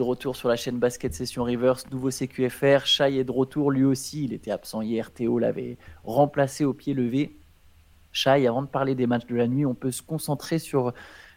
de 0.00 0.04
retour 0.04 0.34
sur 0.34 0.48
la 0.48 0.56
chaîne 0.56 0.78
Basket 0.78 1.12
Session 1.12 1.44
Reverse, 1.44 1.84
nouveau 1.90 2.08
CQFR. 2.08 2.86
Shai 2.86 3.18
est 3.18 3.24
de 3.24 3.30
retour 3.30 3.70
lui 3.70 3.84
aussi. 3.84 4.24
Il 4.24 4.32
était 4.32 4.50
absent 4.50 4.80
hier. 4.80 5.10
Théo 5.10 5.38
l'avait 5.38 5.76
remplacé 6.04 6.64
au 6.64 6.72
pied 6.72 6.94
levé. 6.94 7.36
Shai, 8.10 8.46
avant 8.46 8.62
de 8.62 8.66
parler 8.66 8.94
des 8.94 9.06
matchs 9.06 9.26
de 9.26 9.36
la 9.36 9.46
nuit, 9.46 9.66
on 9.66 9.74
peut 9.74 9.90
se 9.90 10.00
concentrer 10.00 10.58
sur 10.58 10.94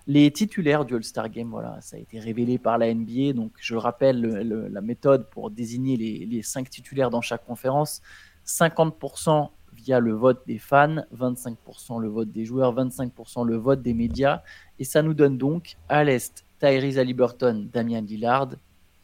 les 0.07 0.31
titulaires 0.31 0.86
du 0.86 0.95
All-Star 0.95 1.27
Game. 1.30 1.49
Voilà, 1.49 1.77
ça 1.81 1.98
a 1.98 1.99
été 1.99 2.21
révélé 2.21 2.57
par 2.57 2.77
la 2.77 2.94
NBA. 2.94 3.34
Donc, 3.34 3.52
je 3.59 3.76
rappelle 3.76 4.21
la 4.21 4.82
méthode 4.82 5.30
pour 5.30 5.52
désigner 5.52 5.98
les, 5.98 6.25
les 6.25 6.41
cinq 6.41 6.70
titulaires 6.70 7.09
dans 7.09 7.21
chaque 7.21 7.45
conférence 7.45 8.02
50% 8.48 9.50
via 9.73 10.00
le 10.00 10.14
vote 10.14 10.41
des 10.48 10.58
fans, 10.58 11.03
25% 11.14 12.00
le 12.00 12.08
vote 12.08 12.31
des 12.31 12.45
joueurs, 12.45 12.73
25% 12.73 13.45
le 13.45 13.58
vote 13.58 13.81
des 13.81 13.94
médias. 13.94 14.41
Et 14.80 14.86
ça 14.86 15.02
nous 15.02 15.14
donne 15.14 15.38
donc 15.38 15.75
à 15.89 16.05
l'Est 16.05 16.45
Tyrese 16.63 16.98
Haliburton, 16.98 17.67
Damian 17.73 18.03
Lillard, 18.03 18.55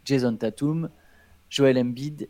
Jason 0.05 0.37
Tatum, 0.37 0.89
Joel 1.49 1.77
Embiid, 1.77 2.29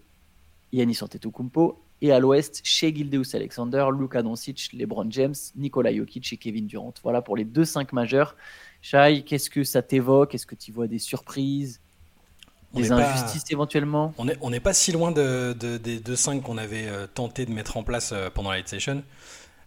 Yannis 0.74 1.04
Antetokounmpo. 1.04 1.80
Et 2.02 2.12
à 2.12 2.20
l'Ouest, 2.20 2.62
chez 2.64 2.96
Gildeus 2.96 3.36
Alexander, 3.36 3.86
Luka 3.96 4.24
Doncic, 4.24 4.72
LeBron 4.74 5.06
James, 5.12 5.36
Nikola 5.56 5.94
Jokic 5.94 6.34
et 6.34 6.38
Kevin 6.38 6.66
Durant. 6.66 6.94
Voilà 7.04 7.22
pour 7.22 7.38
les 7.38 7.44
deux 7.44 7.66
5 7.66 7.94
majeurs. 7.94 8.36
Shai, 8.82 9.24
qu'est-ce 9.24 9.52
que 9.52 9.64
ça 9.64 9.84
t'évoque? 9.84 10.34
Est-ce 10.34 10.48
que 10.48 10.56
tu 10.56 10.72
vois 10.72 10.88
des 10.88 11.00
surprises? 11.00 11.80
Des 12.74 12.92
injustices 12.92 13.52
éventuellement? 13.52 14.14
On 14.18 14.26
n'est 14.26 14.38
on 14.42 14.52
pas 14.60 14.74
si 14.74 14.92
loin 14.92 15.12
de, 15.12 15.54
des 15.54 16.00
deux 16.00 16.16
5 16.16 16.42
qu'on 16.42 16.58
avait 16.58 16.88
euh, 16.88 17.06
tenté 17.06 17.46
de 17.46 17.52
mettre 17.52 17.78
en 17.78 17.84
place 17.84 18.14
euh, 18.14 18.30
pendant 18.34 18.52
la 18.52 18.66
session. 18.66 19.04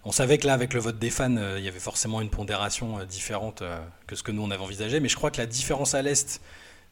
On 0.05 0.13
savait 0.13 0.39
que 0.39 0.47
là, 0.47 0.55
avec 0.55 0.75
le 0.75 0.81
vote 0.81 0.99
des 0.99 1.11
fans, 1.11 1.37
euh, 1.37 1.57
il 1.59 1.65
y 1.65 1.69
avait 1.69 1.79
forcément 1.79 2.21
une 2.21 2.31
pondération 2.31 3.05
différente 3.05 3.63
que 4.07 4.17
ce 4.17 4.23
que 4.23 4.33
nous 4.33 4.43
on 4.43 4.51
avait 4.51 4.63
envisagé. 4.63 5.01
Mais 5.01 5.09
je 5.09 5.17
crois 5.17 5.31
que 5.31 5.39
la 5.39 5.47
différence 5.47 5.95
à 5.95 6.03
l'Est, 6.03 6.41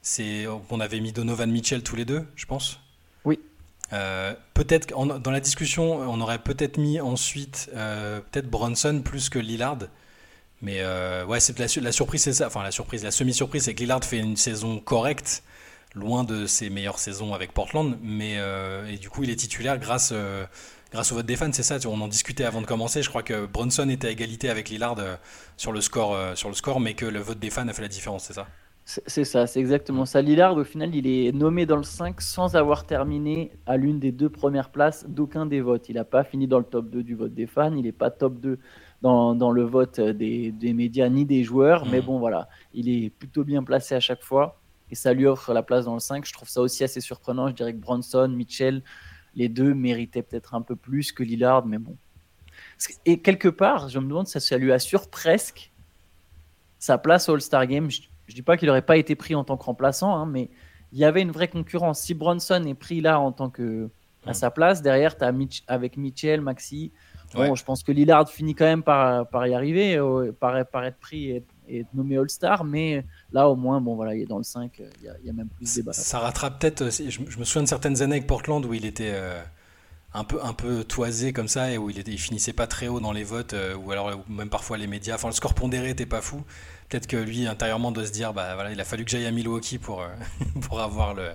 c'est 0.03 0.47
qu'on 0.69 0.81
avait 0.81 1.01
mis 1.01 1.13
Donovan 1.13 1.51
Mitchell 1.51 1.83
tous 1.83 1.97
les 1.97 2.05
deux, 2.05 2.27
je 2.37 2.47
pense. 2.47 2.81
Oui. 3.25 3.39
peut-être 4.55 4.95
dans 4.95 5.31
la 5.31 5.41
discussion, 5.41 5.99
on 5.99 6.21
aurait 6.21 6.39
peut-être 6.39 6.79
mis 6.79 7.01
ensuite 7.01 7.69
peut-être 7.73 8.49
Bronson 8.49 9.03
plus 9.05 9.29
que 9.29 9.39
Lillard. 9.39 9.79
Mais 10.63 10.83
ouais, 11.25 11.41
c'est 11.41 11.59
la, 11.59 11.67
la, 11.83 11.93
surprise, 11.93 12.23
c'est 12.23 12.33
ça. 12.33 12.47
Enfin, 12.47 12.63
la 12.63 12.71
surprise, 12.71 13.05
la 13.05 13.11
semi-surprise, 13.11 13.65
c'est 13.65 13.75
que 13.75 13.81
Lillard 13.81 14.05
fait 14.05 14.19
une 14.19 14.37
saison 14.37 14.79
correcte 14.79 15.43
loin 15.95 16.25
de 16.25 16.47
ses 16.47 16.71
meilleures 16.71 16.99
saisons 16.99 17.35
avec 17.35 17.53
Portland, 17.53 17.99
mais 18.03 18.37
euh, 18.39 18.87
et 18.87 18.97
du 18.97 19.11
coup 19.11 19.25
il 19.25 19.31
est 19.31 19.37
titulaire 19.37 19.79
grâce 19.79 20.11
euh, 20.13 20.45
grâce 20.93 21.13
au 21.13 21.17
vote 21.17 21.27
des 21.27 21.37
fans, 21.37 21.53
c'est 21.53 21.63
ça. 21.63 21.77
On 21.89 22.01
en 22.01 22.09
discutait 22.09 22.45
avant 22.45 22.61
de 22.61 22.67
commencer. 22.67 23.03
Je 23.03 23.09
crois 23.09 23.23
que 23.23 23.47
Bronson 23.47 23.89
était 23.89 24.09
à 24.09 24.11
égalité 24.11 24.49
avec 24.51 24.69
Lillard 24.69 24.97
euh, 24.99 25.17
sur 25.57 25.73
le 25.73 25.81
score 25.81 26.17
sur 26.37 26.49
le 26.49 26.55
score, 26.55 26.81
mais 26.81 26.95
que 26.95 27.07
le 27.07 27.21
vote 27.21 27.39
des 27.39 27.51
fans 27.51 27.69
a 27.69 27.73
fait 27.73 27.83
la 27.83 27.89
différence, 27.89 28.25
c'est 28.25 28.35
ça? 28.35 28.47
C'est 29.07 29.25
ça, 29.25 29.47
c'est 29.47 29.61
exactement 29.61 30.05
ça. 30.05 30.21
Lillard, 30.21 30.57
au 30.57 30.65
final, 30.65 30.93
il 30.97 31.07
est 31.07 31.31
nommé 31.31 31.65
dans 31.65 31.77
le 31.77 31.85
5 31.85 32.21
sans 32.21 32.57
avoir 32.57 32.87
terminé 32.87 33.53
à 33.67 33.77
l'une 33.77 34.01
des 34.01 34.11
deux 34.11 34.31
premières 34.31 34.71
places 34.71 35.07
d'aucun 35.07 35.47
des 35.47 35.61
votes. 35.61 35.89
Il 35.89 35.95
n'a 35.95 36.05
pas 36.05 36.25
fini 36.25 36.49
dans 36.49 36.59
le 36.59 36.65
top 36.65 36.91
2 36.91 37.05
du 37.05 37.15
vote 37.15 37.33
des 37.33 37.47
fans, 37.47 37.73
il 37.77 37.83
n'est 37.83 37.93
pas 37.93 38.11
top 38.11 38.41
2 38.41 38.59
dans, 39.03 39.37
dans 39.37 39.53
le 39.53 39.63
vote 39.63 40.01
des, 40.01 40.51
des, 40.51 40.73
médias 40.73 41.09
ni 41.09 41.25
des 41.25 41.45
joueurs, 41.45 41.87
mais 41.87 42.01
mmh. 42.01 42.05
bon, 42.05 42.19
voilà, 42.19 42.49
il 42.75 42.89
est 42.89 43.11
plutôt 43.11 43.45
bien 43.45 43.63
placé 43.63 43.95
à 43.95 44.01
chaque 44.01 44.25
fois 44.25 44.61
et 44.91 44.97
ça 44.97 45.13
lui 45.13 45.27
offre 45.27 45.53
la 45.53 45.63
place 45.63 45.85
dans 45.85 45.95
le 45.95 46.01
5. 46.01 46.27
Je 46.27 46.33
trouve 46.33 46.49
ça 46.49 46.61
aussi 46.61 46.83
assez 46.83 47.01
surprenant. 47.01 47.49
Je 47.49 47.55
dirais 47.55 47.73
que 47.73 47.79
Bronson, 47.79 48.29
Mitchell, 48.29 48.83
les 49.35 49.49
deux 49.49 49.75
méritaient 49.75 50.23
peut-être 50.23 50.55
un 50.55 50.63
peu 50.63 50.77
plus 50.77 51.13
que 51.13 51.23
Lillard, 51.23 51.67
mais 51.67 51.79
bon. 51.79 51.97
Et 53.07 53.21
quelque 53.21 53.49
part, 53.49 53.89
je 53.89 53.99
me 53.99 54.09
demande 54.09 54.27
si 54.27 54.41
ça 54.41 54.59
lui 54.59 54.73
assure 54.73 55.09
presque 55.09 55.73
sa 56.79 56.99
place 56.99 57.29
au 57.29 57.35
All-Star 57.35 57.67
Game. 57.67 57.91
Je 57.91 58.03
ne 58.29 58.35
dis 58.35 58.43
pas 58.43 58.57
qu'il 58.57 58.69
n'aurait 58.69 58.83
pas 58.83 58.97
été 58.97 59.15
pris 59.15 59.35
en 59.35 59.45
tant 59.45 59.57
que 59.57 59.65
remplaçant, 59.65 60.15
hein, 60.15 60.27
mais 60.27 60.51
il 60.93 60.99
y 60.99 61.05
avait 61.05 61.23
une 61.23 61.31
vraie 61.31 61.49
concurrence. 61.49 62.01
Si 62.01 62.15
Bronson 62.15 62.65
est 62.65 62.75
pris 62.75 63.01
là 63.01 63.21
en 63.21 63.33
tant 63.33 63.51
que 63.51 63.91
à 64.27 64.35
sa 64.35 64.51
place, 64.51 64.83
derrière, 64.83 65.17
tu 65.17 65.25
as 65.25 65.33
Mitch, 65.33 65.63
avec 65.67 65.97
Mitchell, 65.97 66.43
Maxi. 66.43 66.93
Bon, 67.35 67.55
je 67.55 67.65
pense 67.65 67.83
que 67.83 67.93
Lillard 67.93 68.29
finit 68.29 68.55
quand 68.55 68.65
même 68.65 68.83
par, 68.83 69.29
par 69.29 69.47
y 69.47 69.55
arriver, 69.55 69.97
euh, 69.97 70.33
par, 70.33 70.67
par 70.67 70.85
être 70.85 70.99
pris 70.99 71.31
et 71.31 71.45
et 71.71 71.87
nommé 71.95 72.17
All-Star, 72.17 72.65
mais 72.65 73.05
là 73.33 73.49
au 73.49 73.57
moins, 73.57 73.81
bon 73.81 73.95
voilà, 73.95 74.15
il 74.15 74.23
est 74.23 74.27
dans 74.27 74.39
le 74.39 74.45
5, 74.45 74.81
euh, 74.81 74.91
il 75.01 75.27
y, 75.27 75.31
a, 75.31 75.33
même 75.33 75.49
plus 75.49 75.71
de 75.71 75.81
débat. 75.81 75.93
Ça 75.93 76.19
rattrape 76.19 76.59
peut-être, 76.59 76.83
euh, 76.83 76.91
je, 76.91 77.21
me 77.39 77.45
souviens 77.45 77.63
de 77.63 77.69
certaines 77.69 78.03
années 78.03 78.17
avec 78.17 78.27
Portland 78.27 78.65
où 78.65 78.75
il 78.75 78.85
était 78.85 79.13
euh, 79.13 79.41
un, 80.15 80.25
peu, 80.25 80.43
un 80.43 80.53
peu 80.53 80.85
toisé 80.85 81.33
comme 81.33 81.49
ça 81.49 81.71
et 81.71 81.79
où 81.79 81.91
il, 81.91 81.99
était, 81.99 82.13
il 82.13 82.19
finissait 82.19 82.53
pas 82.53 82.67
très 82.67 82.89
haut 82.89 83.01
dans 83.01 83.13
les 83.13 83.25
votes, 83.25 83.55
ou 83.83 83.93
alors 83.93 84.25
même 84.29 84.51
parfois 84.51 84.77
les 84.77 84.87
médias, 84.87 85.15
enfin 85.15 85.29
le 85.29 85.35
score 85.35 85.55
pondéré 85.55 85.91
était 85.91 86.07
pas 86.07 86.21
fou. 86.21 86.43
Peut-être 86.89 87.07
que 87.07 87.17
lui 87.17 87.47
intérieurement 87.47 87.93
doit 87.93 88.07
se 88.07 88.13
dire, 88.13 88.35
bah 88.35 88.55
voilà, 88.55 88.73
il 88.73 88.81
a 88.81 88.85
fallu 88.85 89.05
que 89.05 89.11
j'aille 89.11 89.27
à 89.27 89.31
Milwaukee 89.31 89.79
pour, 89.79 90.05
pour 90.63 90.81
avoir 90.81 91.15
le, 91.15 91.29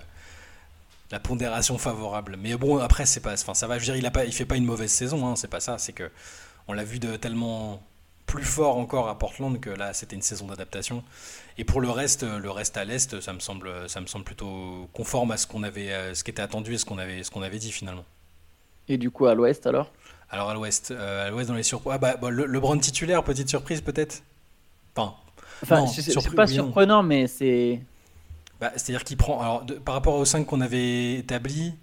la 1.10 1.20
pondération 1.20 1.78
favorable. 1.78 2.36
Mais 2.38 2.56
bon, 2.56 2.78
après, 2.78 3.06
c'est 3.06 3.20
pas, 3.20 3.32
enfin, 3.32 3.54
ça 3.54 3.66
va, 3.66 3.78
je 3.78 3.80
veux 3.80 3.92
dire, 3.92 3.96
il, 3.96 4.06
a 4.06 4.10
pas, 4.10 4.24
il 4.24 4.32
fait 4.32 4.44
pas 4.44 4.56
une 4.56 4.66
mauvaise 4.66 4.90
saison, 4.90 5.26
hein, 5.26 5.36
c'est 5.36 5.48
pas 5.48 5.60
ça, 5.60 5.78
c'est 5.78 5.92
que 5.92 6.10
on 6.68 6.72
l'a 6.72 6.84
vu 6.84 6.98
de 6.98 7.16
tellement 7.16 7.82
plus 8.26 8.44
fort 8.44 8.76
encore 8.76 9.08
à 9.08 9.18
Portland 9.18 9.58
que 9.60 9.70
là 9.70 9.92
c'était 9.92 10.16
une 10.16 10.22
saison 10.22 10.46
d'adaptation. 10.46 11.02
Et 11.58 11.64
pour 11.64 11.80
le 11.80 11.90
reste, 11.90 12.24
le 12.24 12.50
reste 12.50 12.76
à 12.76 12.84
l'est, 12.84 13.20
ça 13.20 13.32
me 13.32 13.40
semble, 13.40 13.88
ça 13.88 14.00
me 14.00 14.06
semble 14.06 14.24
plutôt 14.24 14.88
conforme 14.92 15.30
à 15.30 15.36
ce 15.36 15.46
qu'on 15.46 15.62
avait, 15.62 15.92
euh, 15.92 16.14
ce 16.14 16.24
qui 16.24 16.30
était 16.30 16.42
attendu 16.42 16.74
et 16.74 16.78
ce 16.78 16.84
qu'on 16.84 16.98
avait, 16.98 17.22
ce 17.22 17.30
qu'on 17.30 17.42
avait 17.42 17.58
dit 17.58 17.72
finalement. 17.72 18.04
Et 18.88 18.98
du 18.98 19.10
coup 19.10 19.26
à 19.26 19.34
l'ouest 19.34 19.66
alors? 19.66 19.92
Alors 20.30 20.50
à 20.50 20.54
l'ouest, 20.54 20.90
euh, 20.90 21.28
à 21.28 21.30
l'ouest 21.30 21.48
dans 21.48 21.54
les 21.54 21.62
surprises, 21.62 21.92
ah 21.94 21.98
bah, 21.98 22.30
le, 22.30 22.46
le 22.46 22.80
titulaire, 22.80 23.22
petite 23.22 23.48
surprise 23.48 23.80
peut-être? 23.80 24.22
Enfin, 24.96 25.14
enfin 25.62 25.86
c'est 25.86 26.34
pas 26.34 26.46
surprenant, 26.46 27.02
mais 27.02 27.26
c'est. 27.28 27.80
Bah, 28.60 28.72
C'est-à-dire 28.76 29.04
qu'il 29.04 29.16
prend, 29.16 29.40
alors 29.40 29.66
par 29.84 29.94
rapport 29.94 30.14
aux 30.14 30.24
5 30.24 30.44
qu'on 30.46 30.60
avait 30.60 31.14
établis, 31.14 31.74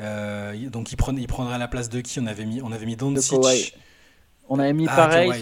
euh, 0.00 0.68
donc 0.70 0.92
il, 0.92 0.96
prend, 0.96 1.14
il 1.14 1.26
prendrait 1.26 1.58
la 1.58 1.68
place 1.68 1.88
de 1.90 2.00
qui? 2.00 2.18
On 2.20 2.26
avait 2.26 2.46
mis, 2.46 2.62
on 2.62 2.72
avait 2.72 2.86
mis 2.86 2.96
Doncic. 2.96 3.76
On 4.48 4.58
avait 4.58 4.72
mis 4.72 4.86
ah, 4.88 4.96
pareil. 4.96 5.32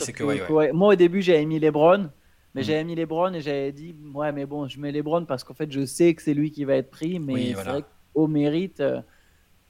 Moi, 0.73 0.93
au 0.93 0.97
début, 0.97 1.23
j'avais 1.23 1.45
mis 1.45 1.59
Lebron. 1.59 2.11
Mais 2.55 2.63
mm. 2.63 2.65
j'avais 2.65 2.85
mis 2.85 2.95
Lebron 2.95 3.33
et 3.35 3.41
j'avais 3.41 3.73
dit, 3.73 3.95
ouais, 4.13 4.33
mais 4.33 4.47
bon, 4.47 4.67
je 4.67 4.81
mets 4.81 4.93
Lebron 4.93 5.25
parce 5.25 5.45
qu'en 5.45 5.55
fait, 5.55 5.71
je 5.71 5.85
sais 5.85 6.15
que 6.15 6.23
c'est 6.23 6.35
lui 6.35 6.51
qui 6.51 6.65
va 6.65 6.75
être 6.75 6.91
pris. 6.91 7.19
Mais 7.19 7.55
c'est 7.55 7.63
vrai 7.63 7.85
qu'au 8.15 8.27
mérite, 8.27 8.81
euh, 8.81 9.01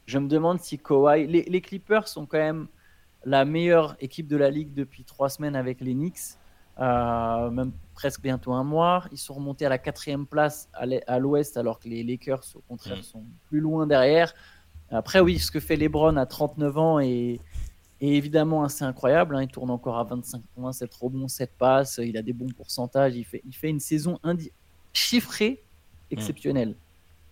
je 0.06 0.18
me 0.18 0.28
demande 0.28 0.60
si 0.60 0.78
Kawhi. 0.78 1.26
Les, 1.26 1.60
Clippers 1.60 2.08
sont 2.08 2.26
quand 2.26 2.38
même 2.38 2.68
la 3.24 3.44
meilleure 3.44 3.96
équipe 4.00 4.26
de 4.26 4.36
la 4.36 4.50
ligue 4.50 4.72
depuis 4.72 5.04
trois 5.04 5.28
semaines 5.28 5.56
avec 5.56 5.80
les 5.80 5.92
Knicks. 5.92 6.36
Euh, 6.78 7.50
même 7.50 7.72
presque 7.94 8.22
bientôt 8.22 8.52
un 8.52 8.64
mois. 8.64 9.04
Ils 9.12 9.18
sont 9.18 9.34
remontés 9.34 9.66
à 9.66 9.68
la 9.68 9.78
quatrième 9.78 10.26
place 10.26 10.70
à 10.72 11.18
l'ouest, 11.18 11.58
alors 11.58 11.78
que 11.78 11.88
les 11.88 12.02
Lakers, 12.02 12.44
au 12.54 12.62
contraire, 12.66 12.98
mm. 12.98 13.02
sont 13.02 13.24
plus 13.48 13.60
loin 13.60 13.86
derrière. 13.86 14.32
Après, 14.90 15.20
oui, 15.20 15.38
ce 15.38 15.50
que 15.50 15.60
fait 15.60 15.76
LeBron 15.76 16.16
à 16.16 16.26
39 16.26 16.78
ans 16.78 16.98
et 16.98 17.40
et 18.00 18.16
évidemment, 18.16 18.68
c'est 18.68 18.84
incroyable. 18.84 19.36
Hein, 19.36 19.42
il 19.42 19.48
tourne 19.48 19.70
encore 19.70 19.98
à 19.98 20.04
25 20.04 20.42
points, 20.54 20.72
7 20.72 20.92
rebonds, 20.94 21.28
7 21.28 21.52
passes. 21.58 22.00
Il 22.02 22.16
a 22.16 22.22
des 22.22 22.32
bons 22.32 22.50
pourcentages. 22.50 23.14
Il 23.16 23.24
fait, 23.24 23.42
il 23.46 23.54
fait 23.54 23.68
une 23.68 23.80
saison 23.80 24.18
chiffrée 24.92 25.62
exceptionnelle. 26.10 26.76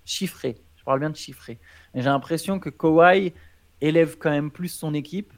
Chiffrée. 0.04 0.56
Je 0.76 0.84
parle 0.84 1.00
bien 1.00 1.10
de 1.10 1.16
chiffrée. 1.16 1.58
J'ai 1.94 2.02
l'impression 2.02 2.58
que 2.58 2.68
Kawhi 2.68 3.32
élève 3.80 4.18
quand 4.18 4.30
même 4.30 4.50
plus 4.50 4.68
son 4.68 4.92
équipe. 4.92 5.32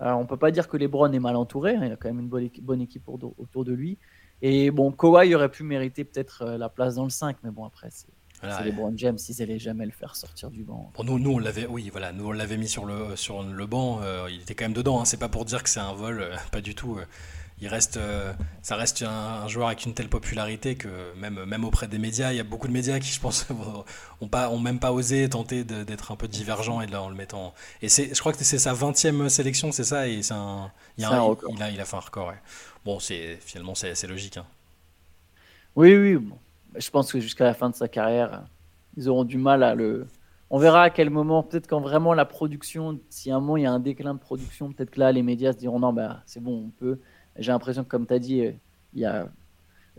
Alors, 0.00 0.20
on 0.20 0.26
peut 0.26 0.36
pas 0.36 0.50
dire 0.50 0.68
que 0.68 0.76
LeBron 0.76 1.12
est 1.12 1.18
mal 1.18 1.36
entouré. 1.36 1.74
Hein, 1.74 1.86
il 1.86 1.92
a 1.92 1.96
quand 1.96 2.08
même 2.08 2.20
une 2.20 2.28
bonne 2.28 2.44
équipe, 2.44 2.64
bonne 2.64 2.82
équipe 2.82 3.08
autour 3.08 3.64
de 3.64 3.72
lui. 3.72 3.96
Et 4.42 4.70
bon, 4.70 4.92
Kawhi 4.92 5.34
aurait 5.34 5.50
pu 5.50 5.64
mériter 5.64 6.04
peut-être 6.04 6.42
euh, 6.42 6.58
la 6.58 6.68
place 6.68 6.94
dans 6.94 7.04
le 7.04 7.10
5. 7.10 7.38
Mais 7.42 7.50
bon, 7.50 7.64
après, 7.64 7.88
c'est 7.90 8.06
c'est 8.40 8.64
les 8.64 8.72
Brown 8.72 8.96
James, 8.96 9.18
ils 9.28 9.42
allaient 9.42 9.58
jamais 9.58 9.84
le 9.84 9.92
faire 9.92 10.14
sortir 10.14 10.50
du 10.50 10.62
banc. 10.62 10.92
Nous, 11.02 11.18
nous 11.18 11.32
on 11.32 11.38
l'avait, 11.38 11.66
oui, 11.66 11.88
voilà, 11.90 12.12
nous 12.12 12.26
on 12.28 12.32
l'avait 12.32 12.56
mis 12.56 12.68
sur 12.68 12.84
le 12.84 13.16
sur 13.16 13.42
le 13.42 13.66
banc. 13.66 14.00
Euh, 14.02 14.28
il 14.30 14.42
était 14.42 14.54
quand 14.54 14.64
même 14.66 14.72
dedans. 14.72 15.00
Hein, 15.00 15.04
c'est 15.04 15.16
pas 15.16 15.28
pour 15.28 15.44
dire 15.44 15.62
que 15.62 15.68
c'est 15.68 15.80
un 15.80 15.92
vol, 15.92 16.20
euh, 16.20 16.36
pas 16.52 16.60
du 16.60 16.74
tout. 16.74 16.96
Euh. 16.98 17.04
il 17.60 17.66
reste, 17.66 17.98
ça 18.62 18.76
reste 18.76 19.02
un, 19.02 19.48
joueur 19.48 19.66
avec 19.66 19.84
une 19.84 19.94
telle 19.94 20.08
popularité 20.08 20.76
que 20.76 20.88
même 21.16 21.44
même 21.44 21.64
auprès 21.64 21.88
des 21.88 21.98
médias, 21.98 22.32
il 22.32 22.36
y 22.36 22.40
a 22.40 22.44
beaucoup 22.44 22.68
de 22.68 22.72
médias 22.72 23.00
qui, 23.00 23.10
je 23.10 23.20
pense, 23.20 23.48
ont 24.20 24.28
pas, 24.28 24.50
ont 24.50 24.60
même 24.60 24.78
pas 24.78 24.92
osé 24.92 25.28
tenter 25.28 25.64
d'être 25.64 26.12
un 26.12 26.16
peu 26.16 26.28
divergent 26.28 26.80
et 26.80 26.86
là 26.86 27.02
en 27.02 27.08
le 27.08 27.16
mettant. 27.16 27.54
Et 27.82 27.88
c'est, 27.88 28.14
je 28.14 28.20
crois 28.20 28.32
que 28.32 28.44
c'est 28.44 28.58
sa 28.58 28.74
20e 28.74 29.28
sélection, 29.28 29.72
c'est 29.72 29.84
ça, 29.84 30.06
et 30.06 30.22
c'est 30.22 30.34
un, 30.34 30.70
il, 30.96 31.04
a, 31.04 31.34
il, 31.50 31.62
a, 31.62 31.70
il 31.70 31.80
a 31.80 31.84
fait 31.84 31.96
un 31.96 32.00
record. 32.00 32.32
Bon, 32.84 33.00
c'est 33.00 33.38
finalement 33.40 33.74
c'est 33.74 34.06
logique. 34.06 34.36
Hein. 34.36 34.46
Oui, 35.74 35.96
oui. 35.96 36.16
Bon 36.16 36.38
je 36.78 36.90
pense 36.90 37.12
que 37.12 37.20
jusqu'à 37.20 37.44
la 37.44 37.54
fin 37.54 37.70
de 37.70 37.74
sa 37.74 37.88
carrière, 37.88 38.44
ils 38.96 39.08
auront 39.08 39.24
du 39.24 39.38
mal 39.38 39.62
à 39.62 39.74
le. 39.74 40.06
On 40.50 40.58
verra 40.58 40.84
à 40.84 40.90
quel 40.90 41.10
moment, 41.10 41.42
peut-être 41.42 41.66
quand 41.66 41.80
vraiment 41.80 42.14
la 42.14 42.24
production, 42.24 42.98
si 43.10 43.30
à 43.30 43.36
un 43.36 43.40
moment 43.40 43.58
il 43.58 43.64
y 43.64 43.66
a 43.66 43.72
un 43.72 43.80
déclin 43.80 44.14
de 44.14 44.18
production, 44.18 44.72
peut-être 44.72 44.90
que 44.90 45.00
là 45.00 45.12
les 45.12 45.22
médias 45.22 45.52
se 45.52 45.58
diront 45.58 45.78
non, 45.78 45.92
bah, 45.92 46.22
c'est 46.24 46.42
bon, 46.42 46.66
on 46.66 46.70
peut. 46.70 46.98
J'ai 47.36 47.52
l'impression 47.52 47.84
que, 47.84 47.88
comme 47.88 48.06
tu 48.06 48.14
as 48.14 48.18
dit, 48.18 48.40
euh, 48.42 48.52
il 48.94 49.00
y 49.00 49.04
a. 49.04 49.24
De 49.24 49.28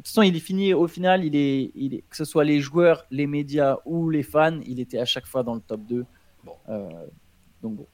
toute 0.03 0.07
façon, 0.07 0.21
il 0.21 0.35
est 0.35 0.39
fini 0.39 0.73
au 0.73 0.87
final, 0.87 1.25
il 1.25 1.35
est, 1.35 1.71
il 1.75 1.93
est, 1.93 2.03
que 2.09 2.15
ce 2.15 2.23
soit 2.23 2.45
les 2.45 2.61
joueurs, 2.61 3.05
les 3.11 3.27
médias 3.27 3.77
ou 3.85 4.09
les 4.09 4.23
fans, 4.23 4.59
il 4.65 4.79
était 4.79 4.97
à 4.97 5.05
chaque 5.05 5.25
fois 5.25 5.43
dans 5.43 5.55
le 5.55 5.61
top 5.61 5.81
2. 5.85 6.05
Bon. 6.45 6.53
Euh, 6.69 6.89
donc 7.61 7.75
bon. 7.75 7.87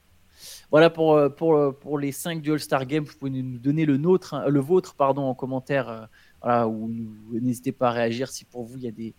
Voilà 0.69 0.91
pour, 0.91 1.13
euh, 1.13 1.29
pour, 1.29 1.75
pour 1.79 1.97
les 1.97 2.11
5 2.11 2.41
du 2.41 2.51
All-Star 2.51 2.85
Game. 2.85 3.05
Vous 3.05 3.17
pouvez 3.17 3.31
nous 3.31 3.57
donner 3.57 3.85
le, 3.85 3.97
nôtre, 3.97 4.35
hein, 4.35 4.47
le 4.47 4.59
vôtre 4.59 4.93
pardon, 4.93 5.23
en 5.23 5.33
commentaire 5.33 6.07
ou 6.45 6.92
n'hésitez 7.31 7.71
pas 7.71 7.89
à 7.89 7.92
réagir 7.92 8.30
si 8.30 8.45
pour 8.45 8.63
vous 8.63 8.77
il 8.77 8.83
y 8.83 8.88
a 8.88 8.92
des, 8.92 9.15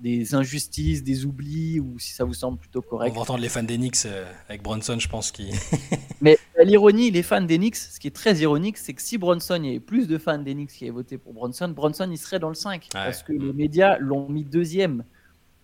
des 0.00 0.34
injustices, 0.34 1.04
des 1.04 1.26
oublis, 1.26 1.78
ou 1.78 1.98
si 1.98 2.12
ça 2.12 2.24
vous 2.24 2.34
semble 2.34 2.58
plutôt 2.58 2.80
correct. 2.80 3.12
On 3.12 3.16
va 3.16 3.20
entendre 3.20 3.40
les 3.40 3.48
fans 3.48 3.62
d'Enix 3.62 4.06
euh, 4.06 4.24
avec 4.48 4.62
Bronson, 4.62 4.98
je 4.98 5.08
pense. 5.08 5.30
Qui... 5.30 5.50
Mais 6.20 6.38
l'ironie, 6.64 7.10
les 7.10 7.22
fans 7.22 7.42
d'Enix, 7.42 7.92
ce 7.94 8.00
qui 8.00 8.08
est 8.08 8.14
très 8.14 8.36
ironique, 8.38 8.78
c'est 8.78 8.94
que 8.94 9.02
si 9.02 9.18
Bronson, 9.18 9.60
il 9.62 9.66
y 9.66 9.68
avait 9.70 9.80
plus 9.80 10.08
de 10.08 10.16
fans 10.16 10.38
d'Enix 10.38 10.74
qui 10.74 10.84
avaient 10.84 10.92
voté 10.92 11.18
pour 11.18 11.34
Bronson, 11.34 11.68
Bronson, 11.68 12.08
il 12.10 12.18
serait 12.18 12.38
dans 12.38 12.48
le 12.48 12.54
5. 12.54 12.88
Parce 12.92 13.22
que 13.22 13.32
les 13.32 13.52
médias 13.52 13.98
l'ont 13.98 14.28
mis 14.28 14.44
deuxième. 14.44 15.04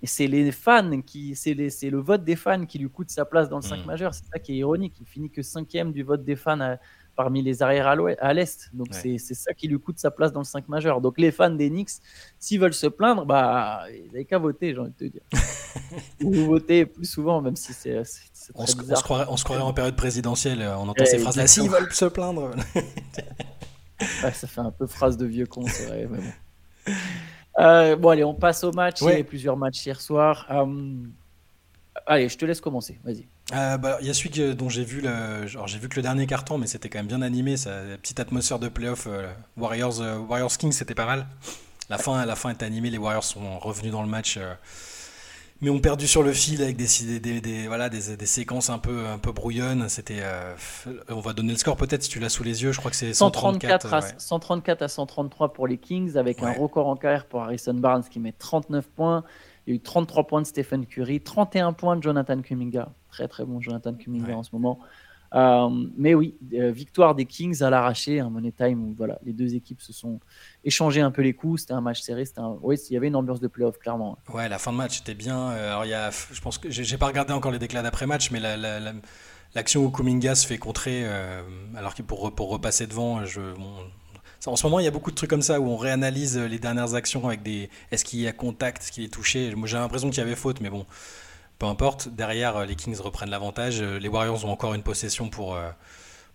Et 0.03 0.07
c'est 0.07 0.27
les 0.27 0.53
fans 0.53 1.01
qui, 1.01 1.35
c'est 1.35 1.55
le 1.55 1.99
vote 1.99 2.23
des 2.23 2.37
fans 2.37 2.67
qui 2.67 2.79
lui 2.79 2.91
coûte 2.91 3.11
sa 3.11 3.25
place 3.25 3.49
dans 3.49 3.57
le 3.57 3.63
5 3.63 3.83
mm. 3.83 3.87
majeur. 3.87 4.15
C'est 4.15 4.27
ça 4.31 4.39
qui 4.39 4.53
est 4.53 4.57
ironique. 4.57 4.95
Il 5.01 5.07
finit 5.07 5.31
que 5.31 5.41
cinquième 5.41 5.93
du 5.93 6.03
vote 6.03 6.25
des 6.25 6.37
fans 6.37 6.61
à, 6.61 6.77
parmi 7.17 7.43
les 7.43 7.63
arrières 7.63 7.89
à 7.89 8.35
l'Est. 8.35 8.71
Donc 8.75 8.89
c'est 8.93 9.19
ça 9.19 9.55
qui 9.55 9.69
lui 9.69 9.79
coûte 9.79 9.99
sa 9.99 10.11
place 10.11 10.33
dans 10.33 10.41
le 10.41 10.45
5 10.45 10.69
majeur. 10.69 11.01
Donc 11.01 11.19
les 11.19 11.33
fans 11.33 11.51
des 11.51 11.71
Knicks, 11.71 11.91
s'ils 12.39 12.61
veulent 12.61 12.75
se 12.75 12.87
plaindre, 12.87 13.25
bah, 13.25 13.85
ils 13.91 14.07
n'avaient 14.13 14.25
qu'à 14.25 14.39
voter, 14.39 14.75
j'ai 14.75 14.81
envie 14.81 14.91
de 14.91 14.97
te 14.97 15.05
dire. 15.05 15.23
Ou 16.23 16.33
voter 16.47 16.87
plus 16.87 17.07
souvent, 17.07 17.41
même 17.41 17.57
si 17.57 17.73
c'est. 17.73 17.99
On, 18.55 18.67
se, 18.67 18.77
on, 18.77 19.37
se 19.37 19.45
croirait, 19.45 19.63
en 19.63 19.73
période 19.73 19.97
présidentielle, 19.97 20.63
euh, 20.63 20.77
on 20.77 20.89
entend 20.89 21.05
ces 21.05 21.19
phrases-là. 21.19 21.47
S'ils 21.47 21.69
veulent 21.69 21.93
se 21.93 22.05
plaindre. 22.05 22.53
ça 23.99 24.33
fait 24.33 24.61
un 24.61 24.71
peu 24.71 24.87
phrase 24.87 25.17
de 25.17 25.27
vieux 25.27 25.47
con, 25.47 25.65
c'est 25.67 25.87
vrai. 25.87 26.07
bon. 26.07 26.23
Euh, 27.59 27.97
bon, 27.97 28.11
allez, 28.11 28.25
on 28.25 28.35
passe 28.35 28.63
au 28.65 28.73
match. 28.73 29.01
Il 29.01 29.09
y 29.09 29.21
a 29.21 29.25
plusieurs 29.25 29.57
matchs 29.57 29.85
hier 29.87 30.01
soir. 30.01 30.47
Hum, 30.51 31.13
allez, 32.07 32.29
je 32.29 32.37
te 32.37 32.45
laisse 32.45 32.61
commencer. 32.61 33.01
Vas-y. 33.05 33.27
Euh, 33.55 33.79
bah, 33.79 33.99
il 34.01 34.07
y 34.07 34.11
a 34.11 34.15
celui 34.15 34.55
dont 34.57 34.69
j'ai 34.69 34.85
vu 34.85 35.01
le, 35.01 35.47
j'ai 35.47 35.79
vu 35.79 35.89
que 35.89 35.97
le 35.97 36.03
dernier 36.03 36.27
carton, 36.27 36.59
mais 36.59 36.67
c'était 36.67 36.89
quand 36.89 36.99
même 36.99 37.07
bien 37.07 37.23
animé. 37.23 37.57
Ça, 37.57 37.71
petite 38.03 38.19
atmosphère 38.19 38.59
de 38.59 38.69
playoff. 38.69 39.07
Euh, 39.07 39.33
Warriors, 39.57 40.01
euh, 40.01 40.19
Warriors 40.19 40.57
Kings, 40.57 40.73
c'était 40.73 40.95
pas 40.95 41.07
mal. 41.07 41.27
La 41.89 41.99
fin, 41.99 42.25
la 42.27 42.35
fin 42.35 42.51
est 42.51 42.63
animée. 42.65 42.91
Les 42.91 42.99
Warriors 42.99 43.23
sont 43.23 43.61
revenus 43.61 43.93
dans 43.93 44.03
le 44.03 44.09
match, 44.09 44.41
mais 45.61 45.71
ont 45.71 45.79
perdu 45.79 46.09
sur 46.09 46.25
le 46.25 46.33
fil 46.33 46.61
avec 46.61 46.77
des, 46.77 47.21
des, 47.21 47.41
des 47.41 47.69
voilà, 47.69 47.89
des, 47.89 48.17
des, 48.17 48.27
séquences 48.27 48.71
un 48.71 48.81
peu, 48.81 49.07
un 49.07 49.19
peu 49.19 49.31
brouillonnes. 49.31 49.89
C'était, 49.89 50.25
on 51.09 51.21
va 51.21 51.33
donner 51.33 51.53
le 51.53 51.59
score 51.59 51.77
peut-être 51.77 52.03
si 52.03 52.09
tu 52.09 52.19
l'as 52.19 52.29
sous 52.29 52.43
les 52.43 52.65
yeux. 52.65 52.73
Je 52.73 52.81
crois 52.81 52.91
que 52.91 52.97
c'est 52.97 53.15
134, 53.15 53.95
à, 53.95 54.01
134 54.19 54.83
à 54.83 54.89
133 54.89 55.53
pour 55.53 55.69
les 55.69 55.79
Kings, 55.79 56.17
avec 56.17 56.43
un 56.43 56.51
record 56.51 56.89
en 56.89 56.97
carrière 56.97 57.27
pour 57.27 57.43
Harrison 57.43 57.75
Barnes 57.75 58.03
qui 58.11 58.19
met 58.19 58.33
39 58.37 58.85
points. 58.89 59.23
Il 59.67 59.71
y 59.71 59.73
a 59.73 59.77
eu 59.77 59.81
33 59.81 60.27
points 60.27 60.43
de 60.43 60.47
Stephen 60.47 60.87
Curry, 60.87 61.21
31 61.21 61.73
points 61.73 61.97
de 61.97 62.03
Jonathan 62.03 62.41
Kuminga. 62.41 62.93
Très 63.11 63.29
très 63.29 63.45
bon 63.45 63.61
Jonathan 63.61 63.95
Kuminga 63.95 64.37
en 64.37 64.43
ce 64.43 64.51
moment. 64.53 64.79
Euh, 65.35 65.69
mais 65.97 66.15
oui, 66.15 66.37
euh, 66.55 66.71
victoire 66.71 67.15
des 67.15 67.25
Kings 67.25 67.63
à 67.63 67.71
l'arraché, 67.71 68.21
un 68.21 68.31
money 68.31 68.53
time 68.53 68.83
où 68.85 68.95
voilà, 68.97 69.19
les 69.25 69.33
deux 69.33 69.55
équipes 69.55 69.83
se 69.83 69.93
sont 69.93 70.21
échangées 70.65 71.01
un 71.01 71.11
peu 71.11 71.23
les 71.23 71.35
coups. 71.35 71.63
C'était 71.63 71.73
un 71.73 71.81
match 71.81 72.01
serré. 72.01 72.25
Un... 72.37 72.57
Oui, 72.63 72.77
il 72.91 72.95
y 72.95 72.97
avait 72.97 73.09
une 73.09 73.17
ambiance 73.17 73.41
de 73.41 73.49
playoff, 73.49 73.79
clairement. 73.79 74.19
Ouais, 74.33 74.49
la 74.49 74.59
fin 74.59 74.73
de 74.73 74.77
match 74.77 75.01
était 75.01 75.15
bien. 75.15 75.51
Euh, 75.51 75.71
alors, 75.71 75.85
il 75.85 75.91
y 75.91 75.95
a, 75.95 76.11
je 76.11 76.41
pense 76.41 76.59
que 76.59 76.71
j'ai 76.71 76.97
pas 76.97 77.07
regardé 77.07 77.33
encore 77.33 77.53
les 77.53 77.59
déclats 77.59 77.83
d'après-match, 77.83 78.31
mais 78.31 78.41
l'action 79.55 79.85
où 79.85 79.91
Kuminga 79.91 80.35
se 80.35 80.47
fait 80.47 80.59
contrer, 80.59 81.05
alors 81.77 81.95
que 81.95 82.03
pour, 82.03 82.35
pour 82.35 82.51
repasser 82.51 82.87
devant, 82.87 83.25
je, 83.25 83.41
en 84.45 84.57
ce 84.57 84.65
moment, 84.67 84.79
il 84.79 84.85
y 84.85 84.89
a 84.89 84.91
beaucoup 84.91 85.11
de 85.11 85.17
trucs 85.17 85.31
comme 85.31 85.43
ça 85.43 85.61
où 85.61 85.69
on 85.69 85.77
réanalyse 85.77 86.37
les 86.39 86.59
dernières 86.59 86.95
actions 86.95 87.27
avec 87.27 87.43
des. 87.43 87.69
Est-ce 87.91 88.05
qu'il 88.05 88.21
y 88.21 88.29
a 88.29 88.33
contact, 88.33 88.83
est-ce 88.83 88.93
qu'il 88.93 89.05
est 89.05 89.13
touché? 89.13 89.53
J'ai 89.65 89.77
l'impression 89.77 90.11
qu'il 90.11 90.19
y 90.19 90.27
avait 90.27 90.37
faute, 90.37 90.61
mais 90.61 90.71
bon, 90.71 90.87
peu 91.59 91.67
importe. 91.67 92.09
Derrière, 92.09 92.65
les 92.67 92.75
Kings 92.77 92.99
reprennent 92.99 93.31
l'avantage. 93.31 93.83
Les 93.83 94.09
Warriors 94.09 94.45
ont 94.45 94.51
encore 94.51 94.75
une 94.75 94.83
possession 94.83 95.29
pour, 95.29 95.55
euh, 95.55 95.69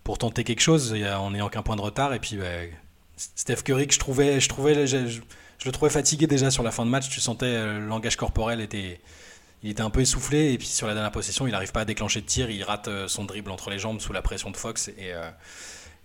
pour 0.04 0.18
tenter 0.18 0.44
quelque 0.44 0.60
chose 0.60 0.94
en 0.94 1.30
n'ayant 1.30 1.48
qu'un 1.48 1.62
point 1.62 1.76
de 1.76 1.80
retard. 1.80 2.12
Et 2.14 2.18
puis, 2.18 2.36
bah, 2.36 2.44
Steph 3.16 3.62
Curry, 3.64 3.86
je 3.90 3.98
trouvais, 3.98 4.40
je, 4.40 4.48
trouvais 4.48 4.86
je, 4.86 5.20
le 5.64 5.72
trouvais 5.72 5.90
fatigué 5.90 6.26
déjà 6.26 6.50
sur 6.50 6.62
la 6.62 6.70
fin 6.70 6.84
de 6.84 6.90
match. 6.90 7.08
Tu 7.08 7.20
sentais 7.20 7.46
euh, 7.46 7.78
le 7.78 7.86
langage 7.86 8.16
corporel 8.16 8.60
était. 8.60 9.00
Il 9.64 9.70
était 9.70 9.82
un 9.82 9.90
peu 9.90 10.00
essoufflé 10.00 10.52
et 10.52 10.58
puis 10.58 10.66
sur 10.66 10.88
la 10.88 10.94
dernière 10.94 11.12
possession, 11.12 11.46
il 11.46 11.52
n'arrive 11.52 11.70
pas 11.70 11.82
à 11.82 11.84
déclencher 11.84 12.20
de 12.20 12.26
tir, 12.26 12.50
il 12.50 12.64
rate 12.64 12.88
euh, 12.88 13.06
son 13.06 13.22
dribble 13.22 13.52
entre 13.52 13.70
les 13.70 13.78
jambes 13.78 14.00
sous 14.00 14.12
la 14.12 14.20
pression 14.20 14.50
de 14.50 14.56
Fox 14.56 14.88
et, 14.88 15.12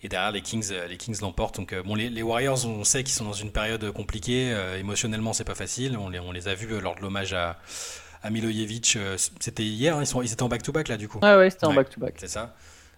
et 0.03 0.09
derrière, 0.09 0.31
les 0.31 0.41
Kings, 0.41 0.69
euh, 0.71 0.87
les 0.87 0.97
Kings 0.97 1.19
l'emportent. 1.21 1.55
Donc, 1.55 1.73
euh, 1.73 1.81
bon, 1.81 1.95
les, 1.95 2.21
Warriors, 2.21 2.65
on 2.67 2.83
sait 2.83 3.03
qu'ils 3.03 3.15
sont 3.15 3.25
dans 3.25 3.33
une 3.33 3.51
période 3.51 3.91
compliquée. 3.91 4.51
Euh, 4.53 4.77
émotionnellement, 4.77 5.33
c'est 5.33 5.43
pas 5.43 5.55
facile. 5.55 5.97
On 5.97 6.09
les, 6.09 6.19
on 6.19 6.31
les 6.31 6.47
a 6.47 6.53
vus 6.53 6.79
lors 6.79 6.95
de 6.95 7.01
l'hommage 7.01 7.33
à, 7.33 7.57
à 8.21 8.29
Milojevic. 8.29 8.97
C'était 9.39 9.63
hier, 9.63 9.97
hein, 9.97 10.01
ils, 10.03 10.07
sont, 10.07 10.21
ils 10.21 10.31
étaient 10.31 10.43
en 10.43 10.49
back-to-back 10.49 10.87
là, 10.87 10.97
du 10.97 11.07
coup. 11.07 11.19
Ah 11.23 11.39
ouais, 11.39 11.49
c'était 11.49 11.65
en 11.65 11.73
back-to-back. 11.73 12.15
c'est 12.17 12.27
ça. 12.27 12.55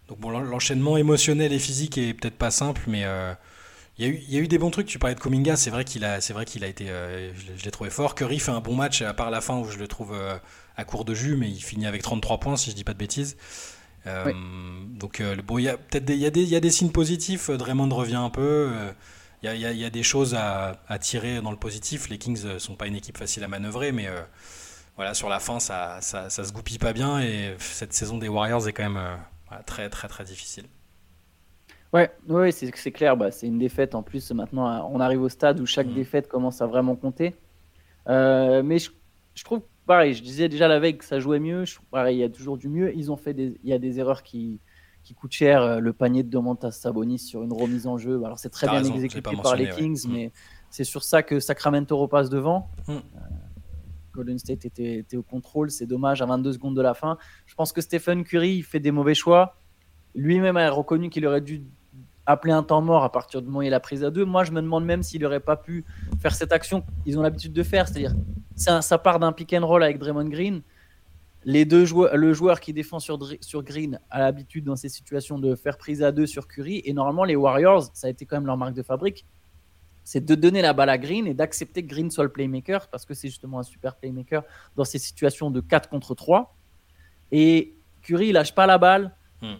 Donc, 0.10 0.20
bon, 0.20 0.30
l'enchaînement 0.30 0.98
émotionnel 0.98 1.54
et 1.54 1.60
physique 1.60 1.98
est 1.98 2.14
peut-être 2.14 2.38
pas 2.38 2.52
simple, 2.52 2.82
mais. 2.88 3.06
il 3.98 4.06
y, 4.06 4.10
a 4.10 4.12
eu, 4.12 4.22
il 4.28 4.34
y, 4.34 4.38
a 4.38 4.42
eu, 4.42 4.48
des 4.50 4.58
bons 4.58 4.72
trucs. 4.72 4.88
Tu 4.88 5.00
parlais 5.00 5.16
de 5.16 5.22
Kominga, 5.22 5.56
c'est 5.56 5.70
vrai 5.70 5.86
qu'il 5.86 6.04
a, 6.04 6.20
c'est 6.20 6.34
vrai 6.34 6.44
qu'il 6.44 6.66
a 6.66 6.68
été, 6.68 6.88
je, 6.88 7.64
l'ai 7.64 7.72
trouvé 7.72 7.92
fort. 7.92 8.14
Curry 8.14 8.40
fait 8.40 8.52
un 8.52 8.60
bon 8.60 8.76
match, 8.76 9.02
à 9.04 9.14
part 9.14 9.32
la 9.32 9.40
fin 9.40 9.58
où 9.58 9.70
je 9.70 9.78
le 9.78 9.88
trouve 9.88 10.14
à 10.76 10.84
court 10.84 11.06
de 11.06 11.14
jus, 11.14 11.38
mais 11.38 11.48
il 11.48 11.62
finit 11.62 11.88
avec 11.88 12.02
33 12.02 12.40
points 12.40 12.58
si 12.58 12.72
je 12.72 12.76
dis 12.76 12.84
pas 12.84 12.94
de 12.94 12.98
bêtises. 12.98 13.38
Euh, 14.08 14.32
donc, 14.88 15.20
euh, 15.20 15.36
bon, 15.46 15.58
il 15.58 15.64
y 15.64 15.70
a 15.70 15.78
peut-être 15.78 16.06
des, 16.06 16.16
y 16.16 16.26
a 16.26 16.32
des, 16.32 16.44
y 16.44 16.56
a 16.56 16.60
des 16.60 16.70
signes 16.70 16.92
positifs. 16.92 17.50
Draymond 17.50 17.90
revient 17.90 18.16
un 18.16 18.30
peu. 18.30 18.72
Il 19.42 19.46
y, 19.46 19.66
a, 19.66 19.72
y, 19.72 19.86
a, 19.86 19.90
des 19.90 20.04
choses 20.04 20.36
à, 20.36 20.82
à, 20.88 21.00
tirer 21.00 21.42
dans 21.42 21.52
le 21.52 21.58
positif. 21.58 22.10
Les 22.10 22.18
Kings 22.18 22.44
ne 22.44 22.60
sont 22.60 22.76
pas 22.76 22.88
une 22.88 22.96
équipe 22.96 23.18
facile 23.18 23.44
à 23.44 23.48
manœuvrer, 23.48 23.94
mais 23.94 24.08
euh, 24.08 24.22
voilà, 24.98 25.14
sur 25.14 25.30
la 25.30 25.40
fin, 25.40 25.60
ça, 25.60 26.00
ça, 26.02 26.30
ça, 26.30 26.44
se 26.44 26.52
goupille 26.52 26.78
pas 26.78 26.92
bien. 26.92 27.22
Et 27.22 27.56
cette 27.60 27.94
saison 27.94 28.18
des 28.18 28.28
Warriors 28.28 28.68
est 28.68 28.74
quand 28.74 28.90
même 28.90 29.18
très, 29.66 29.90
très, 29.90 30.08
très 30.08 30.26
difficile. 30.26 30.66
Ouais, 31.94 32.12
ouais 32.28 32.52
c'est 32.52 32.92
clair. 32.92 33.16
Bah, 33.16 33.32
c'est 33.32 33.48
une 33.48 33.60
défaite. 33.60 33.96
En 33.96 34.04
plus, 34.04 34.32
maintenant, 34.32 34.90
on 34.92 35.00
arrive 35.00 35.22
au 35.22 35.30
stade 35.30 35.60
où 35.62 35.66
chaque 35.66 35.88
mm. 35.88 35.94
défaite 35.94 36.28
commence 36.28 36.62
à 36.62 36.68
vraiment 36.68 36.96
compter. 36.98 37.36
mais 38.08 38.78
je, 38.78 38.92
je 39.36 39.44
trouve 39.46 39.62
pareil, 39.90 40.14
je 40.14 40.22
disais 40.22 40.48
déjà 40.50 40.68
la 40.68 40.78
veille 40.78 41.00
que 41.00 41.04
ça 41.04 41.20
jouait 41.20 41.40
mieux. 41.40 41.64
pareil, 41.90 42.18
il 42.18 42.20
y 42.20 42.24
a 42.24 42.30
toujours 42.30 42.60
du 42.60 42.70
mieux. 42.70 42.96
Ils 42.96 43.12
ont 43.12 43.18
fait 43.18 43.34
des, 43.34 43.60
il 43.64 43.70
y 43.72 43.74
a 43.74 43.80
des 43.80 43.98
erreurs 44.00 44.22
qui, 44.22 44.60
qui 45.02 45.16
coûtent 45.16 45.32
cher. 45.32 45.64
Euh, 45.64 45.80
le 45.80 45.94
panier 45.94 46.22
de 46.22 46.30
Domantas 46.30 46.74
Sabonis 46.74 47.18
sur 47.18 47.42
une 47.42 47.52
remise 47.52 47.88
en 47.88 47.98
jeu. 47.98 48.22
Alors 48.24 48.38
c'est 48.38 48.52
très 48.52 48.68
bien 48.68 48.84
exécuté 48.84 49.32
par 49.42 49.56
les 49.56 49.68
Kings, 49.70 50.08
mm. 50.08 50.12
mais 50.12 50.32
c'est 50.70 50.84
sur 50.84 51.04
ça 51.04 51.24
que 51.24 51.40
Sacramento 51.40 51.98
repasse 51.98 52.30
devant. 52.30 52.70
Mm. 52.88 52.92
Euh, 52.92 53.00
Golden 54.14 54.38
State 54.38 54.66
était, 54.66 54.98
était, 54.98 55.18
au 55.18 55.24
contrôle. 55.24 55.72
C'est 55.72 55.88
dommage 55.88 56.22
à 56.22 56.28
22 56.28 56.54
secondes 56.54 56.76
de 56.76 56.84
la 56.84 56.94
fin. 56.94 57.18
Je 57.48 57.56
pense 57.56 57.74
que 57.74 57.82
Stephen 57.82 58.24
Curry 58.24 58.58
il 58.58 58.64
fait 58.64 58.80
des 58.80 58.92
mauvais 58.92 59.16
choix. 59.16 59.58
Lui-même 60.14 60.58
a 60.58 60.70
reconnu 60.70 61.10
qu'il 61.10 61.26
aurait 61.26 61.42
dû 61.42 61.64
appeler 62.30 62.54
un 62.54 62.62
temps 62.62 62.82
mort 62.82 63.04
à 63.04 63.12
partir 63.12 63.42
du 63.42 63.48
moment 63.48 63.60
où 63.60 63.64
il 63.64 63.74
a 63.74 63.80
prise 63.80 64.04
à 64.04 64.12
deux. 64.12 64.24
Moi, 64.24 64.44
je 64.44 64.52
me 64.52 64.62
demande 64.62 64.86
même 64.86 65.02
s'il 65.02 65.24
n'aurait 65.24 65.40
pas 65.40 65.58
pu 65.58 65.84
faire 66.22 66.36
cette 66.36 66.52
action 66.52 66.84
qu'ils 67.04 67.18
ont 67.18 67.24
l'habitude 67.24 67.54
de 67.54 67.64
faire, 67.64 67.88
c'est-à-dire 67.88 68.14
ça, 68.56 68.98
part 69.00 69.20
d'un 69.20 69.32
pick 69.32 69.52
and 69.54 69.66
roll 69.66 69.82
avec 69.82 69.98
Draymond 69.98 70.30
Green. 70.30 70.62
Les 71.44 71.66
le 71.66 72.34
joueur 72.34 72.60
qui 72.60 72.72
défend 72.72 73.00
sur, 73.00 73.18
sur 73.42 73.64
Green 73.64 74.00
a 74.12 74.20
l'habitude 74.20 74.66
dans 74.66 74.76
ces 74.76 74.90
situations 74.90 75.40
de 75.40 75.56
faire 75.56 75.78
prise 75.78 76.04
à 76.04 76.12
deux 76.12 76.28
sur 76.28 76.48
Curry. 76.48 76.84
Et 76.86 76.94
normalement, 76.94 77.24
les 77.24 77.36
Warriors, 77.36 77.90
ça 77.94 78.08
a 78.08 78.10
été 78.12 78.26
quand 78.26 78.36
même 78.36 78.46
leur 78.46 78.58
marque 78.58 78.76
de 78.76 78.84
fabrique, 78.84 79.26
c'est 80.04 80.24
de 80.24 80.36
donner 80.36 80.62
la 80.62 80.74
balle 80.74 80.90
à 80.90 81.00
Green 81.00 81.26
et 81.26 81.34
d'accepter 81.34 81.82
que 81.84 81.90
Green 81.90 82.12
soit 82.12 82.26
le 82.26 82.32
playmaker 82.32 82.90
parce 82.90 83.06
que 83.06 83.16
c'est 83.16 83.30
justement 83.30 83.60
un 83.60 83.64
super 83.64 83.96
playmaker 83.96 84.44
dans 84.76 84.84
ces 84.84 85.00
situations 85.00 85.50
de 85.50 85.62
4 85.62 85.90
contre 85.90 86.14
3. 86.14 86.56
Et 87.32 87.76
Curry, 88.04 88.28
il 88.28 88.34
lâche 88.34 88.54
pas 88.54 88.68
la 88.68 88.78
balle. 88.78 89.16
Hmm. 89.42 89.56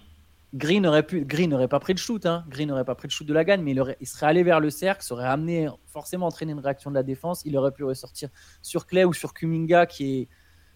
Green 0.54 1.04
pu, 1.04 1.26
Green 1.26 1.52
n'aurait 1.52 1.68
pas 1.68 1.80
pris 1.80 1.94
le 1.94 2.00
shoot, 2.00 2.26
hein. 2.26 2.44
Green 2.50 2.70
n'aurait 2.70 2.86
pas 2.86 2.96
pris 2.96 3.08
le 3.08 3.12
shoot 3.12 3.28
de 3.28 3.34
la 3.34 3.44
gagne, 3.44 3.62
mais 3.62 3.72
il, 3.72 3.80
aurait, 3.80 3.98
il 4.02 4.08
serait 4.08 4.26
allé 4.26 4.42
vers 4.42 4.60
le 4.60 4.72
cercle, 4.72 5.04
ça 5.04 5.14
aurait 5.14 5.28
amené 5.28 5.70
forcément 5.86 6.26
entraîné 6.26 6.54
une 6.54 6.60
réaction 6.60 6.90
de 6.90 6.96
la 6.96 7.04
défense. 7.04 7.44
Il 7.46 7.56
aurait 7.56 7.72
pu 7.72 7.84
ressortir 7.84 8.30
sur 8.62 8.88
Clay 8.88 9.06
ou 9.06 9.14
sur 9.14 9.34
Kuminga, 9.34 9.86
qui 9.86 10.22
est, 10.22 10.28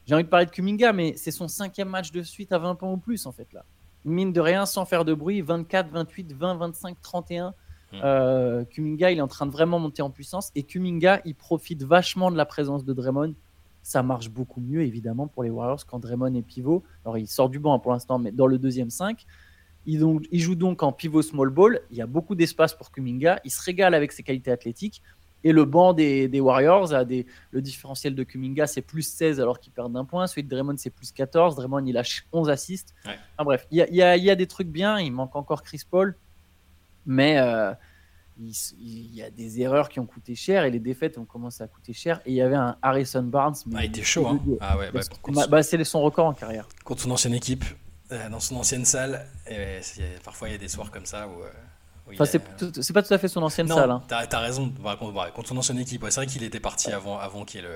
j'ai 0.06 0.13
envie 0.13 0.24
de 0.24 0.30
parler 0.30 0.46
de 0.46 0.51
Kuminga, 0.51 0.94
mais 0.94 1.15
c'est 1.18 1.32
son 1.32 1.48
cinquième 1.48 1.89
match 1.89 2.12
de 2.12 2.22
suite 2.22 2.51
à 2.51 2.60
20 2.60 2.75
points 2.75 2.92
ou 2.92 2.98
plus 2.98 3.25
en 3.25 3.32
fait 3.32 3.51
là. 3.51 3.65
Mine 4.06 4.34
de 4.34 4.42
rien, 4.42 4.65
sans 4.65 4.86
faire 4.86 5.06
de 5.06 5.13
bruit, 5.13 5.42
24, 5.42 5.89
28, 5.89 6.34
20, 6.34 6.56
25, 6.56 7.01
31. 7.01 7.53
Kuminga, 8.65 9.12
il 9.12 9.20
est 9.20 9.22
en 9.22 9.27
train 9.27 9.46
de 9.46 9.51
vraiment 9.51 9.80
monter 9.80 10.01
en 10.01 10.10
puissance 10.10 10.51
et 10.56 10.63
Kuminga, 10.63 11.22
il 11.25 11.36
profite 11.36 11.84
vachement 11.84 12.32
de 12.32 12.38
la 12.38 12.46
présence 12.46 12.84
de 12.84 12.94
Draymond. 12.94 13.34
Ça 13.82 14.01
marche 14.01 14.30
beaucoup 14.30 14.62
mieux 14.62 14.82
évidemment 14.82 15.27
pour 15.27 15.44
les 15.44 15.50
Warriors 15.50 15.86
quand 15.86 16.00
Draymond 16.00 16.34
est 16.36 16.42
pivot. 16.42 16.84
Alors 17.06 17.18
il 17.18 17.27
sort 17.27 17.50
du 17.50 17.60
banc 17.60 17.77
pour 17.80 17.92
l'instant, 17.92 18.20
mais 18.20 18.32
dans 18.32 18.48
le 18.48 18.58
deuxième 18.58 18.89
5. 18.89 19.25
Il, 19.86 20.00
donc, 20.00 20.25
il, 20.32 20.40
joue 20.40 20.56
donc 20.56 20.84
en 20.84 20.92
pivot 20.92 21.22
small 21.22 21.50
ball. 21.50 21.82
Il 21.92 21.98
y 21.98 22.02
a 22.02 22.08
beaucoup 22.08 22.36
d'espace 22.36 22.74
pour 22.74 22.92
Kuminga. 22.92 23.40
Il 23.44 23.52
se 23.52 23.62
régale 23.62 23.94
avec 23.94 24.12
ses 24.12 24.24
qualités 24.24 24.52
athlétiques. 24.52 25.02
Et 25.44 25.52
le 25.52 25.66
banc 25.66 25.94
des, 25.94 26.40
Warriors 26.40 26.94
a 26.94 27.04
des, 27.04 27.25
le 27.52 27.62
différentiel 27.62 28.16
de 28.16 28.24
Kuminga, 28.24 28.66
c'est 28.66 28.82
plus 28.82 29.02
16 29.02 29.42
alors 29.42 29.60
qu'il 29.60 29.74
perd 29.74 29.92
d'un 29.92 30.06
point. 30.06 30.25
Celui 30.28 30.44
de 30.44 30.50
Draymond, 30.50 30.75
c'est 30.78 30.90
plus 30.90 31.12
14. 31.12 31.56
Draymond, 31.56 31.86
il 31.86 31.94
lâche 31.94 32.25
11 32.32 32.50
assists. 32.50 32.94
bref, 33.38 33.68
il 33.72 33.78
y, 33.78 34.02
a, 34.02 34.18
y, 34.18 34.30
a, 34.30 34.36
des 34.36 34.48
trucs 34.48 34.70
bien. 34.70 35.00
Il 35.00 35.12
manque 35.12 35.36
encore 35.36 35.63
Chris 35.63 35.82
Paul. 35.90 36.16
Mais 37.06 37.38
euh, 37.40 37.74
il, 38.40 39.13
y 39.13 39.22
a 39.22 39.30
des 39.30 39.60
erreurs 39.60 39.90
qui 39.90 40.00
ont 40.00 40.06
coûté 40.06 40.36
cher 40.36 40.63
et 40.63 40.72
les 40.72 40.80
défaites 40.80 41.18
ont 41.18 41.25
commencé 41.25 41.62
à 41.62 41.68
coûter 41.68 41.92
cher. 41.92 42.22
Et 42.25 42.32
il 42.32 42.36
y 42.36 42.42
avait 42.42 42.56
un 42.56 42.78
Harrison 42.82 43.24
Barnes. 43.24 43.56
Ah, 43.75 43.84
il 43.84 43.90
était 43.90 44.04
chaud. 44.04 44.28
Hein. 44.28 44.40
Ah 44.62 44.78
ouais, 44.78 44.92
bah, 44.94 45.48
bah, 45.50 45.63
c'est 45.63 45.84
son 45.84 46.02
record 46.02 46.28
en 46.28 46.34
carrière. 46.34 46.70
Contre 46.86 47.02
son 47.02 47.12
ancienne 47.12 47.34
équipe. 47.34 47.66
Euh, 48.12 48.29
dans 48.29 48.39
son 48.39 48.57
ancienne 48.57 48.86
salle. 48.86 49.25
Et 49.50 49.79
parfois, 50.24 50.50
il 50.50 50.51
y 50.51 50.55
a 50.55 50.57
des 50.57 50.67
soirs 50.67 50.91
comme 50.91 51.05
ça 51.05 51.27
où. 51.27 51.41
Euh, 51.41 51.50
enfin, 52.12 52.25
c'est 52.25 52.93
pas 52.93 53.01
tout 53.01 53.13
à 53.13 53.17
fait 53.17 53.27
son 53.27 53.41
ancienne 53.41 53.67
salle. 53.67 53.91
Hein. 53.91 54.03
T'as 54.07 54.27
as 54.29 54.39
raison. 54.39 54.72
contre 55.33 55.50
son 55.50 55.57
ancienne 55.57 55.79
équipe. 55.79 56.03
c'est 56.10 56.15
vrai 56.15 56.27
qu'il 56.27 56.43
était 56.43 56.60
parti 56.60 56.91
avant, 56.91 57.17
avant 57.17 57.45
qu'il 57.45 57.62
y 57.62 57.63
ait 57.63 57.67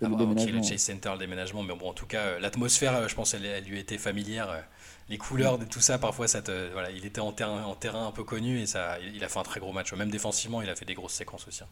le 0.00 0.08
déménagement. 0.08 0.58
le 0.58 0.62
Chase 0.62 0.80
Center, 0.80 1.10
le 1.12 1.18
déménagement, 1.18 1.62
mais 1.62 1.74
bon, 1.74 1.90
en 1.90 1.92
tout 1.92 2.06
cas, 2.06 2.38
l'atmosphère, 2.38 3.08
je 3.08 3.14
pense, 3.14 3.34
elle, 3.34 3.64
lui 3.64 3.78
était 3.80 3.98
familière. 3.98 4.64
Les 5.08 5.18
couleurs, 5.18 5.58
de 5.58 5.64
tout 5.64 5.80
ça, 5.80 5.98
parfois, 5.98 6.28
ça 6.28 6.40
te, 6.40 6.72
voilà, 6.72 6.90
il 6.90 7.04
était 7.04 7.20
en 7.20 7.32
terrain, 7.32 7.64
en 7.64 7.74
terrain 7.74 8.06
un 8.06 8.12
peu 8.12 8.22
connu 8.22 8.60
et 8.60 8.66
ça, 8.66 8.98
il 9.00 9.22
a 9.24 9.28
fait 9.28 9.40
un 9.40 9.42
très 9.42 9.58
gros 9.58 9.72
match. 9.72 9.92
Même 9.92 10.10
défensivement, 10.10 10.62
il 10.62 10.70
a 10.70 10.76
fait 10.76 10.84
des 10.84 10.94
grosses 10.94 11.14
séquences 11.14 11.46
aussi. 11.48 11.64
Hein. 11.64 11.68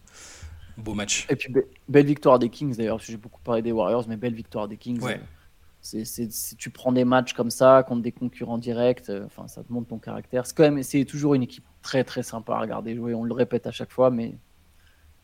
Beau 0.76 0.94
match. 0.94 1.26
Et 1.30 1.36
puis, 1.36 1.52
belle 1.88 2.06
victoire 2.06 2.38
des 2.38 2.48
Kings 2.48 2.76
d'ailleurs. 2.76 2.98
J'ai 2.98 3.16
beaucoup 3.16 3.40
parlé 3.40 3.62
des 3.62 3.72
Warriors, 3.72 4.06
mais 4.08 4.16
belle 4.16 4.34
victoire 4.34 4.66
des 4.66 4.76
Kings. 4.76 5.00
Ouais. 5.00 5.20
Si 5.82 6.56
tu 6.58 6.70
prends 6.70 6.92
des 6.92 7.04
matchs 7.04 7.32
comme 7.32 7.50
ça 7.50 7.84
contre 7.86 8.02
des 8.02 8.12
concurrents 8.12 8.58
directs, 8.58 9.08
euh, 9.08 9.24
enfin, 9.26 9.48
ça 9.48 9.62
te 9.62 9.72
montre 9.72 9.88
ton 9.88 9.98
caractère. 9.98 10.46
C'est 10.46 10.54
quand 10.54 10.62
même, 10.62 10.82
c'est 10.82 11.04
toujours 11.04 11.34
une 11.34 11.42
équipe 11.42 11.64
très 11.82 12.04
très 12.04 12.22
sympa 12.22 12.54
à 12.54 12.60
regarder 12.60 12.94
jouer. 12.94 13.14
On 13.14 13.24
le 13.24 13.32
répète 13.32 13.66
à 13.66 13.72
chaque 13.72 13.90
fois, 13.90 14.10
mais 14.10 14.34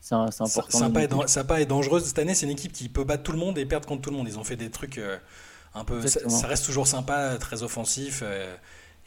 c'est 0.00 0.14
important. 0.14 0.78
Sympa 0.78 1.04
et, 1.04 1.08
sympa 1.26 1.60
et 1.60 1.66
dangereuse 1.66 2.04
cette 2.04 2.18
année. 2.18 2.34
C'est 2.34 2.46
une 2.46 2.52
équipe 2.52 2.72
qui 2.72 2.88
peut 2.88 3.04
battre 3.04 3.22
tout 3.22 3.32
le 3.32 3.38
monde 3.38 3.58
et 3.58 3.66
perdre 3.66 3.86
contre 3.86 4.02
tout 4.02 4.10
le 4.10 4.16
monde. 4.16 4.28
Ils 4.28 4.38
ont 4.38 4.44
fait 4.44 4.56
des 4.56 4.70
trucs 4.70 4.98
euh, 4.98 5.18
un 5.74 5.84
peu. 5.84 6.06
Ça, 6.06 6.46
reste 6.46 6.64
toujours 6.64 6.86
sympa, 6.86 7.36
très 7.38 7.62
offensif. 7.62 8.22
Euh, 8.24 8.54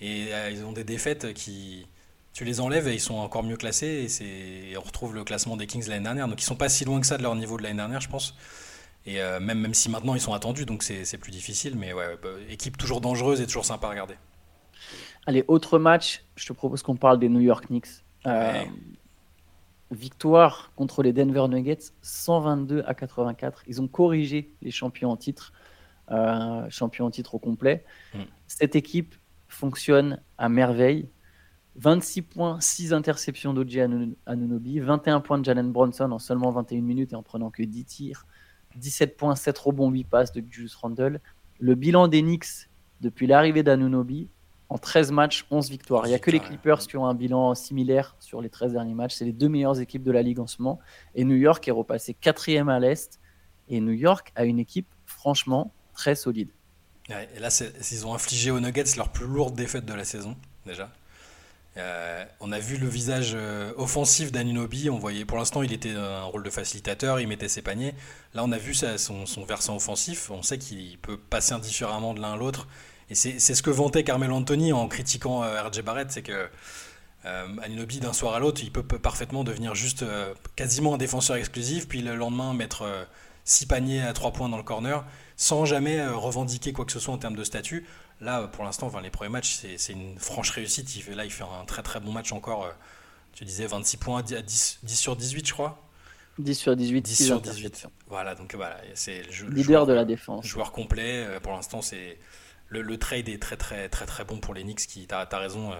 et 0.01 0.29
ils 0.51 0.63
ont 0.63 0.71
des 0.71 0.85
défaites 0.85 1.33
qui 1.33 1.85
tu 2.31 2.45
les 2.45 2.61
enlèves 2.61 2.87
et 2.87 2.93
ils 2.93 3.01
sont 3.01 3.15
encore 3.15 3.43
mieux 3.43 3.57
classés. 3.57 4.07
Et, 4.21 4.77
on 4.77 4.81
retrouve 4.81 5.15
le 5.15 5.23
classement 5.23 5.57
des 5.57 5.67
Kings 5.67 5.87
l'année 5.87 6.03
dernière. 6.03 6.27
Donc 6.27 6.41
ils 6.41 6.45
sont 6.45 6.55
pas 6.55 6.69
si 6.69 6.85
loin 6.85 7.01
que 7.01 7.07
ça 7.07 7.17
de 7.17 7.23
leur 7.23 7.35
niveau 7.35 7.57
de 7.57 7.63
l'année 7.63 7.77
dernière, 7.77 8.01
je 8.01 8.09
pense. 8.09 8.35
Et 9.09 9.19
euh, 9.21 9.39
même, 9.39 9.59
même 9.59 9.73
si 9.73 9.89
maintenant 9.89 10.13
ils 10.13 10.21
sont 10.21 10.33
attendus, 10.33 10.67
donc 10.67 10.83
c'est 10.83 11.17
plus 11.17 11.31
difficile. 11.31 11.75
Mais 11.75 11.93
ouais, 11.93 12.15
bah, 12.21 12.29
équipe 12.47 12.77
toujours 12.77 13.01
dangereuse 13.01 13.41
et 13.41 13.47
toujours 13.47 13.65
sympa 13.65 13.87
à 13.87 13.89
regarder. 13.89 14.13
Allez, 15.25 15.43
autre 15.47 15.79
match. 15.79 16.23
Je 16.35 16.45
te 16.45 16.53
propose 16.53 16.83
qu'on 16.83 16.95
parle 16.95 17.17
des 17.17 17.27
New 17.27 17.39
York 17.39 17.67
Knicks. 17.67 18.03
Euh, 18.27 18.63
victoire 19.89 20.71
contre 20.75 21.01
les 21.01 21.11
Denver 21.11 21.47
Nuggets, 21.49 21.91
122 22.03 22.83
à 22.85 22.93
84. 22.93 23.63
Ils 23.65 23.81
ont 23.81 23.87
corrigé 23.87 24.53
les 24.61 24.69
champions 24.69 25.09
en 25.09 25.17
titre, 25.17 25.53
euh, 26.11 26.69
champions 26.69 27.07
en 27.07 27.11
titre 27.11 27.33
au 27.33 27.39
complet. 27.39 27.83
Hmm. 28.13 28.25
Cette 28.45 28.75
équipe 28.75 29.15
fonctionne 29.47 30.21
à 30.37 30.49
merveille. 30.49 31.09
26 31.77 32.21
points, 32.23 32.61
6 32.61 32.93
interceptions 32.93 33.53
d'Oji 33.53 33.79
Anunobi, 34.25 34.79
21 34.79 35.21
points 35.21 35.39
de 35.39 35.45
Jalen 35.45 35.71
Bronson 35.71 36.11
en 36.11 36.19
seulement 36.19 36.51
21 36.51 36.81
minutes 36.81 37.13
et 37.13 37.15
en 37.15 37.23
prenant 37.23 37.49
que 37.49 37.63
10 37.63 37.85
tirs, 37.85 38.25
17 38.79 39.17
points, 39.17 39.35
7 39.35 39.57
rebonds, 39.57 39.89
8 39.89 40.03
passes 40.05 40.31
de 40.31 40.43
Julius 40.49 40.75
Randle. 40.75 41.19
Le 41.59 41.75
bilan 41.75 42.07
des 42.07 42.21
Knicks 42.21 42.69
depuis 43.01 43.27
l'arrivée 43.27 43.63
d'Anunobi, 43.63 44.29
en 44.69 44.77
13 44.77 45.11
matchs, 45.11 45.45
11 45.49 45.69
victoires. 45.69 46.05
Il 46.05 46.09
n'y 46.09 46.15
a 46.15 46.19
que 46.19 46.29
les 46.29 46.39
Clippers 46.39 46.79
qui 46.79 46.95
ont 46.95 47.07
un 47.07 47.15
bilan 47.15 47.55
similaire 47.55 48.15
sur 48.19 48.41
les 48.41 48.49
13 48.49 48.73
derniers 48.73 48.93
matchs. 48.93 49.15
C'est 49.15 49.25
les 49.25 49.33
deux 49.33 49.49
meilleures 49.49 49.79
équipes 49.79 50.03
de 50.03 50.11
la 50.11 50.21
ligue 50.21 50.39
en 50.39 50.47
ce 50.47 50.61
moment. 50.61 50.79
Et 51.15 51.23
New 51.23 51.35
York 51.35 51.67
est 51.67 51.71
repassé 51.71 52.13
quatrième 52.13 52.69
à 52.69 52.79
l'Est. 52.79 53.19
Et 53.67 53.81
New 53.81 53.93
York 53.93 54.31
a 54.35 54.45
une 54.45 54.59
équipe 54.59 54.87
franchement 55.05 55.73
très 55.93 56.15
solide. 56.15 56.49
et 57.09 57.39
là, 57.39 57.49
ils 57.91 58.07
ont 58.07 58.13
infligé 58.13 58.51
aux 58.51 58.59
Nuggets 58.59 58.95
leur 58.95 59.09
plus 59.09 59.25
lourde 59.25 59.55
défaite 59.55 59.85
de 59.85 59.93
la 59.93 60.03
saison, 60.03 60.35
déjà. 60.65 60.91
Euh, 61.79 62.25
on 62.39 62.51
a 62.51 62.59
vu 62.59 62.77
le 62.77 62.87
visage 62.87 63.31
euh, 63.33 63.71
offensif 63.77 64.31
d'Anunobi. 64.31 64.89
On 64.89 64.97
voyait, 64.97 65.25
pour 65.25 65.37
l'instant, 65.37 65.63
il 65.63 65.71
était 65.71 65.91
un 65.91 66.23
rôle 66.23 66.43
de 66.43 66.49
facilitateur, 66.49 67.19
il 67.19 67.27
mettait 67.27 67.47
ses 67.47 67.61
paniers. 67.61 67.93
Là, 68.33 68.43
on 68.43 68.51
a 68.51 68.57
vu 68.57 68.73
son, 68.73 69.45
versant 69.47 69.75
offensif. 69.75 70.29
On 70.29 70.43
sait 70.43 70.57
qu'il 70.57 70.97
peut 70.97 71.17
passer 71.17 71.53
indifféremment 71.53 72.13
de 72.13 72.21
l'un 72.21 72.33
à 72.33 72.37
l'autre. 72.37 72.67
Et 73.09 73.15
c'est 73.15 73.39
ce 73.39 73.63
que 73.63 73.71
vantait 73.71 74.03
Carmelo 74.03 74.35
Anthony 74.35 74.71
en 74.71 74.87
critiquant 74.87 75.43
euh, 75.43 75.61
RJ 75.63 75.81
Barrett, 75.81 76.11
c'est 76.11 76.21
que 76.21 76.49
Anunobi, 77.63 77.99
d'un 77.99 78.13
soir 78.13 78.33
à 78.33 78.39
l'autre, 78.39 78.61
il 78.63 78.71
peut, 78.71 78.83
parfaitement 78.83 79.43
devenir 79.43 79.75
juste 79.75 80.05
quasiment 80.55 80.93
un 80.93 80.97
défenseur 80.97 81.35
exclusif, 81.35 81.87
puis 81.87 82.01
le 82.01 82.15
lendemain 82.15 82.53
mettre 82.53 83.07
six 83.43 83.65
paniers 83.65 84.01
à 84.01 84.13
trois 84.13 84.31
points 84.31 84.47
dans 84.47 84.57
le 84.57 84.63
corner, 84.63 85.03
sans 85.35 85.65
jamais 85.65 86.07
revendiquer 86.07 86.71
quoi 86.71 86.85
que 86.85 86.93
ce 86.93 86.99
soit 86.99 87.13
en 87.13 87.17
termes 87.17 87.35
de 87.35 87.43
statut. 87.43 87.85
Là, 88.21 88.47
pour 88.47 88.65
l'instant, 88.65 88.87
enfin, 88.87 89.01
les 89.01 89.09
premiers 89.09 89.29
matchs, 89.29 89.61
c'est 89.77 89.93
une 89.93 90.17
franche 90.19 90.49
réussite. 90.51 90.95
Il 90.95 91.01
fait, 91.01 91.15
là, 91.15 91.25
il 91.25 91.31
fait 91.31 91.43
un 91.43 91.65
très 91.65 91.83
très 91.83 91.99
bon 91.99 92.11
match 92.11 92.31
encore. 92.31 92.65
Euh, 92.65 92.71
tu 93.33 93.45
disais 93.45 93.65
26 93.65 93.97
points, 93.97 94.21
10, 94.21 94.79
10 94.83 94.95
sur 94.95 95.15
18, 95.15 95.47
je 95.47 95.53
crois. 95.53 95.81
10 96.37 96.55
sur 96.55 96.75
18. 96.75 97.01
10 97.01 97.25
sur 97.25 97.41
18. 97.41 97.87
Voilà, 98.07 98.35
donc 98.35 98.55
voilà, 98.55 98.77
c'est 98.93 99.23
le 99.41 99.49
leader 99.49 99.85
de 99.85 99.93
la 99.93 100.05
défense. 100.05 100.45
Joueur 100.45 100.71
complet. 100.71 101.25
Euh, 101.25 101.39
pour 101.39 101.53
l'instant, 101.53 101.81
c'est 101.81 102.17
le, 102.67 102.81
le, 102.81 102.97
trade 102.97 103.29
est 103.29 103.41
très 103.41 103.57
très 103.57 103.89
très 103.89 104.05
très 104.05 104.25
bon 104.25 104.39
pour 104.39 104.53
les 104.53 104.63
Knicks. 104.63 104.87
Qui, 104.87 105.07
t'as 105.07 105.27
as 105.29 105.37
raison. 105.37 105.73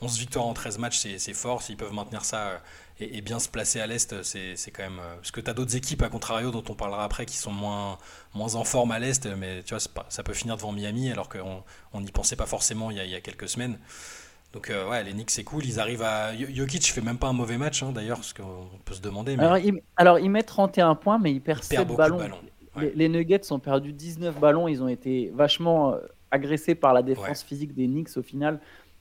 11 0.00 0.16
euh, 0.16 0.20
victoires 0.20 0.46
en 0.46 0.54
13 0.54 0.78
matchs, 0.78 1.06
c'est 1.18 1.34
fort. 1.34 1.62
S'ils 1.62 1.76
peuvent 1.76 1.92
maintenir 1.92 2.24
ça 2.24 2.60
et, 3.00 3.20
bien 3.20 3.38
se 3.38 3.48
placer 3.48 3.80
à 3.80 3.86
l'Est, 3.86 4.22
c'est 4.22 4.70
quand 4.70 4.82
même. 4.82 4.98
Euh, 4.98 5.16
parce 5.16 5.30
que 5.30 5.40
tu 5.40 5.50
as 5.50 5.54
d'autres 5.54 5.76
équipes, 5.76 6.02
à 6.02 6.08
contrario, 6.08 6.50
dont 6.50 6.64
on 6.68 6.74
parlera 6.74 7.04
après, 7.04 7.26
qui 7.26 7.36
sont 7.36 7.52
moins, 7.52 7.98
moins 8.34 8.54
en 8.54 8.64
forme 8.64 8.92
à 8.92 8.98
l'Est, 8.98 9.26
mais 9.26 9.62
tu 9.62 9.74
vois, 9.74 9.82
pas, 9.92 10.06
ça 10.08 10.22
peut 10.22 10.34
finir 10.34 10.56
devant 10.56 10.72
Miami, 10.72 11.10
alors 11.10 11.28
qu'on 11.28 12.00
n'y 12.00 12.12
pensait 12.12 12.36
pas 12.36 12.46
forcément 12.46 12.90
il 12.90 12.96
y, 12.96 13.00
a, 13.00 13.04
il 13.04 13.10
y, 13.10 13.14
a, 13.14 13.20
quelques 13.20 13.48
semaines. 13.48 13.78
Donc, 14.52 14.68
euh, 14.70 14.88
ouais, 14.88 15.04
les 15.04 15.12
Knicks, 15.12 15.30
c'est 15.30 15.44
cool. 15.44 15.64
Ils 15.64 15.78
arrivent 15.78 16.02
à. 16.02 16.36
Jokic 16.36 16.92
fait 16.92 17.00
même 17.00 17.18
pas 17.18 17.28
un 17.28 17.32
mauvais 17.32 17.56
match, 17.56 17.82
hein, 17.82 17.92
d'ailleurs, 17.92 18.18
parce 18.18 18.32
qu'on 18.32 18.68
peut 18.84 18.94
se 18.94 19.00
demander. 19.00 19.36
Alors, 19.38 19.58
il, 19.58 19.80
alors, 19.96 20.18
il 20.18 20.30
met 20.30 20.42
31 20.42 20.96
points, 20.96 21.18
mais 21.18 21.32
il 21.32 21.40
perd 21.40 21.62
7 21.62 21.86
ballons. 21.88 22.18
les, 22.76 23.08
Nuggets 23.08 23.52
ont 23.52 23.60
perdu 23.60 23.92
19 23.92 24.38
ballons. 24.40 24.66
Ils 24.66 24.82
ont 24.82 24.88
été 24.88 25.30
vachement 25.34 25.94
euh, 25.94 25.98
agressés 26.30 26.74
par 26.74 26.92
la 26.92 27.02
défense 27.02 27.42
physique 27.42 27.74
des 27.74 27.86
Knicks 27.86 28.16
au 28.16 28.22
final 28.22 28.60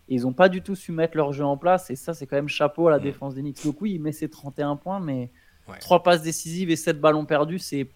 ils 0.09 0.23
n'ont 0.23 0.33
pas 0.33 0.49
du 0.49 0.61
tout 0.61 0.75
su 0.75 0.91
mettre 0.91 1.15
leur 1.15 1.33
jeu 1.33 1.45
en 1.45 1.57
place. 1.57 1.89
Et 1.89 1.95
ça, 1.95 2.13
c'est 2.13 2.25
quand 2.25 2.35
même 2.35 2.49
chapeau 2.49 2.87
à 2.87 2.91
la 2.91 2.99
mm. 2.99 3.03
défense 3.03 3.35
des 3.35 3.41
Knicks. 3.41 3.63
Donc 3.63 3.81
oui, 3.81 3.93
il 3.93 4.01
met 4.01 4.11
ses 4.11 4.29
31 4.29 4.75
points, 4.75 4.99
mais 4.99 5.29
3 5.79 6.03
passes 6.03 6.21
décisives 6.21 6.69
et 6.69 6.75
7 6.75 6.99
ballons 6.99 7.25
perdus, 7.25 7.59
c'est 7.59 7.87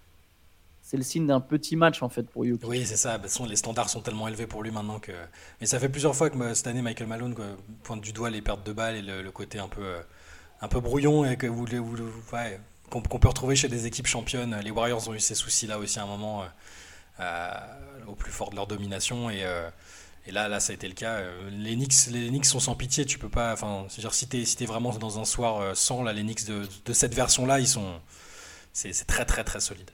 c'est 0.85 0.97
le 0.97 1.03
signe 1.03 1.25
d'un 1.25 1.39
petit 1.39 1.77
match 1.77 2.03
en 2.03 2.09
fait 2.09 2.23
pour 2.23 2.45
Yuki. 2.45 2.65
Oui, 2.65 2.85
c'est 2.85 2.97
ça. 2.97 3.17
les 3.47 3.55
standards 3.55 3.89
sont 3.89 4.01
tellement 4.01 4.27
élevés 4.27 4.47
pour 4.47 4.63
lui 4.63 4.69
maintenant 4.69 4.99
que. 4.99 5.13
Mais 5.61 5.65
ça 5.65 5.79
fait 5.79 5.87
plusieurs 5.87 6.13
fois 6.13 6.29
que 6.29 6.53
cette 6.53 6.67
année 6.67 6.81
Michael 6.81 7.07
Malone 7.07 7.35
pointe 7.83 8.01
du 8.01 8.11
doigt 8.11 8.29
les 8.29 8.41
pertes 8.41 8.65
de 8.65 8.73
balles 8.73 8.97
et 8.97 9.01
le, 9.01 9.31
côté 9.31 9.59
un 9.59 9.69
peu, 9.69 9.81
euh, 9.81 10.01
un 10.59 10.67
peu 10.67 10.81
brouillon 10.81 11.23
et 11.23 11.37
que 11.37 11.47
vous, 11.47 11.65
qu'on, 12.89 13.01
peut 13.01 13.27
retrouver 13.29 13.55
chez 13.55 13.69
des 13.69 13.85
équipes 13.85 14.07
championnes. 14.07 14.59
Les 14.61 14.71
Warriors 14.71 15.07
ont 15.07 15.13
eu 15.13 15.21
ces 15.21 15.35
soucis-là 15.35 15.79
aussi 15.79 15.99
à 15.99 16.03
un 16.03 16.07
moment 16.07 16.43
euh, 16.43 16.45
euh, 17.21 17.51
au 18.07 18.15
plus 18.15 18.31
fort 18.31 18.49
de 18.49 18.57
leur 18.57 18.67
domination 18.67 19.29
et 19.29 19.45
et 20.25 20.31
là, 20.31 20.47
là, 20.47 20.59
ça 20.59 20.71
a 20.71 20.75
été 20.75 20.87
le 20.87 20.93
cas. 20.93 21.15
Euh, 21.15 21.49
les 21.51 21.75
Knicks, 21.75 22.07
les 22.11 22.29
Knicks 22.29 22.45
sont 22.45 22.59
sans 22.59 22.75
pitié. 22.75 23.05
Tu 23.05 23.19
peux 23.19 23.29
pas. 23.29 23.51
Enfin, 23.53 23.85
c'est-à-dire 23.89 24.13
si 24.13 24.27
t'es 24.27 24.45
si 24.45 24.65
vraiment 24.65 24.91
dans 24.97 25.19
un 25.19 25.25
soir 25.25 25.59
euh, 25.59 25.73
sans 25.73 26.01
là, 26.03 26.13
les 26.13 26.21
Knicks 26.21 26.45
de, 26.45 26.63
de 26.85 26.93
cette 26.93 27.13
version-là, 27.13 27.59
ils 27.59 27.67
sont. 27.67 27.99
C'est 28.71 29.05
très 29.05 29.25
très 29.25 29.43
très 29.43 29.59
solide. 29.59 29.91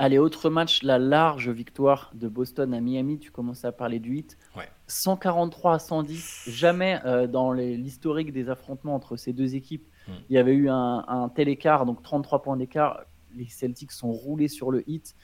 Allez, 0.00 0.18
autre 0.18 0.48
match, 0.48 0.84
la 0.84 0.98
large 0.98 1.50
victoire 1.50 2.12
de 2.14 2.28
Boston 2.28 2.72
à 2.72 2.80
Miami. 2.80 3.18
Tu 3.18 3.32
commençais 3.32 3.66
à 3.66 3.72
parler 3.72 3.98
du 3.98 4.10
8. 4.10 4.38
Ouais. 4.56 4.68
143 4.86 5.74
à 5.74 5.78
110. 5.80 6.44
Jamais 6.46 7.00
euh, 7.04 7.26
dans 7.26 7.52
l'historique 7.52 8.32
des 8.32 8.48
affrontements 8.48 8.94
entre 8.94 9.16
ces 9.16 9.32
deux 9.32 9.56
équipes, 9.56 9.88
hmm. 10.06 10.12
il 10.30 10.34
y 10.36 10.38
avait 10.38 10.54
eu 10.54 10.70
un, 10.70 11.04
un, 11.08 11.28
tel 11.28 11.48
écart, 11.48 11.84
donc 11.84 12.02
33 12.04 12.42
points 12.42 12.56
d'écart. 12.56 13.02
Les 13.34 13.48
Celtics 13.48 13.90
sont 13.90 14.12
roulés 14.12 14.46
sur 14.46 14.70
le 14.70 14.88
hit. 14.88 15.16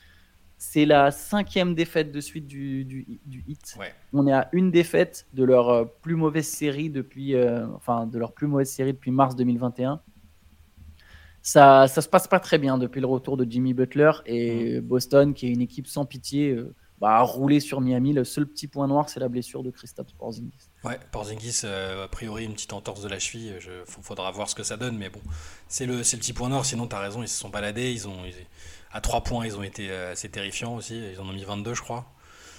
C'est 0.57 0.87
la 0.87 1.11
cinquième 1.11 1.75
défaite 1.75 2.13
de 2.13 2.21
suite 2.21 2.47
du, 2.47 2.85
du, 2.85 3.45
hit. 3.47 3.77
On 4.13 4.27
est 4.27 4.33
à 4.33 4.49
une 4.53 4.71
défaite 4.71 5.27
de 5.35 5.45
leur 5.45 5.69
euh, 5.69 5.85
plus 6.03 6.15
mauvaise 6.15 6.47
série 6.47 6.91
depuis, 6.91 7.35
euh, 7.35 7.67
enfin, 7.75 8.07
de 8.07 8.19
leur 8.19 8.33
plus 8.33 8.47
mauvaise 8.47 8.71
série 8.71 8.93
depuis 8.93 9.11
mars 9.11 9.37
2021. 9.37 10.01
Ça, 11.43 11.87
ça 11.89 12.01
se 12.01 12.09
passe 12.09 12.27
pas 12.27 12.41
très 12.41 12.59
bien 12.59 12.79
depuis 12.79 13.01
le 13.01 13.07
retour 13.07 13.37
de 13.37 13.45
Jimmy 13.49 13.75
Butler 13.75 14.13
et 14.25 14.81
mm. 14.81 14.85
Boston, 14.85 15.35
qui 15.35 15.47
est 15.47 15.51
une 15.51 15.61
équipe 15.61 15.87
sans 15.87 16.07
pitié, 16.07 16.53
euh, 16.53 16.75
bah, 17.05 17.17
a 17.17 17.21
roulé 17.21 17.61
sur 17.61 17.83
Miami. 17.83 18.15
Le 18.15 18.25
seul 18.25 18.47
petit 18.47 18.67
point 18.67 18.87
noir, 18.87 19.11
c'est 19.11 19.21
la 19.21 19.29
blessure 19.29 19.63
de 19.63 19.71
Christophe 19.71 20.15
Porzingis. 20.19 20.71
Ouais, 20.85 20.99
Porzingis, 21.13 21.67
a 21.67 22.09
priori, 22.09 22.45
une 22.45 22.55
petite 22.55 22.73
entorse 22.73 23.03
de 23.03 23.09
la 23.09 23.19
cheville. 23.19 23.55
Il 23.61 24.03
faudra 24.03 24.31
voir 24.31 24.49
ce 24.49 24.55
que 24.55 24.63
ça 24.63 24.79
donne, 24.79 24.97
mais 24.97 25.11
bon, 25.11 25.21
c'est 25.69 25.85
le, 25.85 25.99
le 25.99 26.03
petit 26.03 26.33
point 26.33 26.49
noir. 26.49 26.65
Sinon, 26.65 26.87
tu 26.87 26.97
as 26.97 27.01
raison, 27.01 27.23
ils 27.23 27.29
se 27.29 27.39
sont 27.39 27.51
baladés. 27.51 27.93
Ils 27.93 28.09
ont, 28.09 28.17
à 28.91 29.03
3 29.03 29.23
points, 29.23 29.45
ils 29.45 29.55
ont 29.57 29.63
été 29.63 29.91
euh, 29.91 30.13
assez 30.13 30.31
terrifiants 30.31 30.77
aussi. 30.77 30.99
Ils 31.13 31.21
en 31.21 31.29
ont 31.29 31.33
mis 31.35 31.45
22, 31.45 31.75
je 31.75 31.83
crois. 31.83 32.07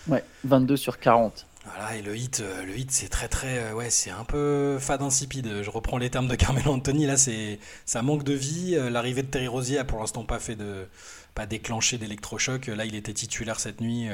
Ouais, 0.07 0.23
22 0.43 0.77
sur 0.77 0.99
40. 0.99 1.47
Voilà, 1.65 1.95
et 1.95 2.01
le 2.03 2.15
hit, 2.15 2.41
euh, 2.41 2.63
le 2.63 2.77
hit 2.77 2.91
c'est 2.91 3.09
très 3.09 3.27
très. 3.27 3.57
Euh, 3.57 3.73
ouais, 3.73 3.89
c'est 3.89 4.11
un 4.11 4.23
peu 4.23 4.77
fade 4.79 5.01
insipide. 5.01 5.63
Je 5.63 5.69
reprends 5.69 5.97
les 5.97 6.09
termes 6.09 6.27
de 6.27 6.35
Carmelo 6.35 6.71
Anthony. 6.73 7.07
Là, 7.07 7.17
c'est 7.17 7.59
ça 7.85 8.01
manque 8.01 8.23
de 8.23 8.33
vie. 8.33 8.75
L'arrivée 8.91 9.23
de 9.23 9.27
Terry 9.27 9.47
Rosier 9.47 9.79
a 9.79 9.83
pour 9.83 9.99
l'instant 9.99 10.23
pas 10.25 10.39
fait 10.39 10.55
de. 10.55 10.87
pas 11.33 11.45
déclenché 11.47 11.97
d'électrochoc. 11.97 12.67
Là, 12.67 12.85
il 12.85 12.95
était 12.95 13.13
titulaire 13.13 13.59
cette 13.59 13.81
nuit. 13.81 14.07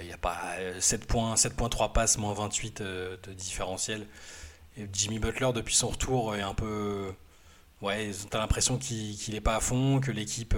Il 0.00 0.06
n'y 0.06 0.12
a 0.12 0.18
pas 0.18 0.40
7 0.80 1.06
points, 1.06 1.34
7.3 1.34 1.92
passes, 1.92 2.18
moins 2.18 2.32
28 2.34 2.82
de 2.82 3.32
différentiel. 3.36 4.06
Jimmy 4.92 5.18
Butler, 5.18 5.50
depuis 5.54 5.74
son 5.74 5.88
retour, 5.88 6.34
est 6.36 6.42
un 6.42 6.54
peu. 6.54 7.12
Ouais, 7.82 8.10
t'as 8.30 8.38
l'impression 8.38 8.78
qu'il 8.78 9.16
n'est 9.32 9.40
pas 9.40 9.56
à 9.56 9.60
fond, 9.60 10.00
que 10.00 10.10
l'équipe. 10.10 10.54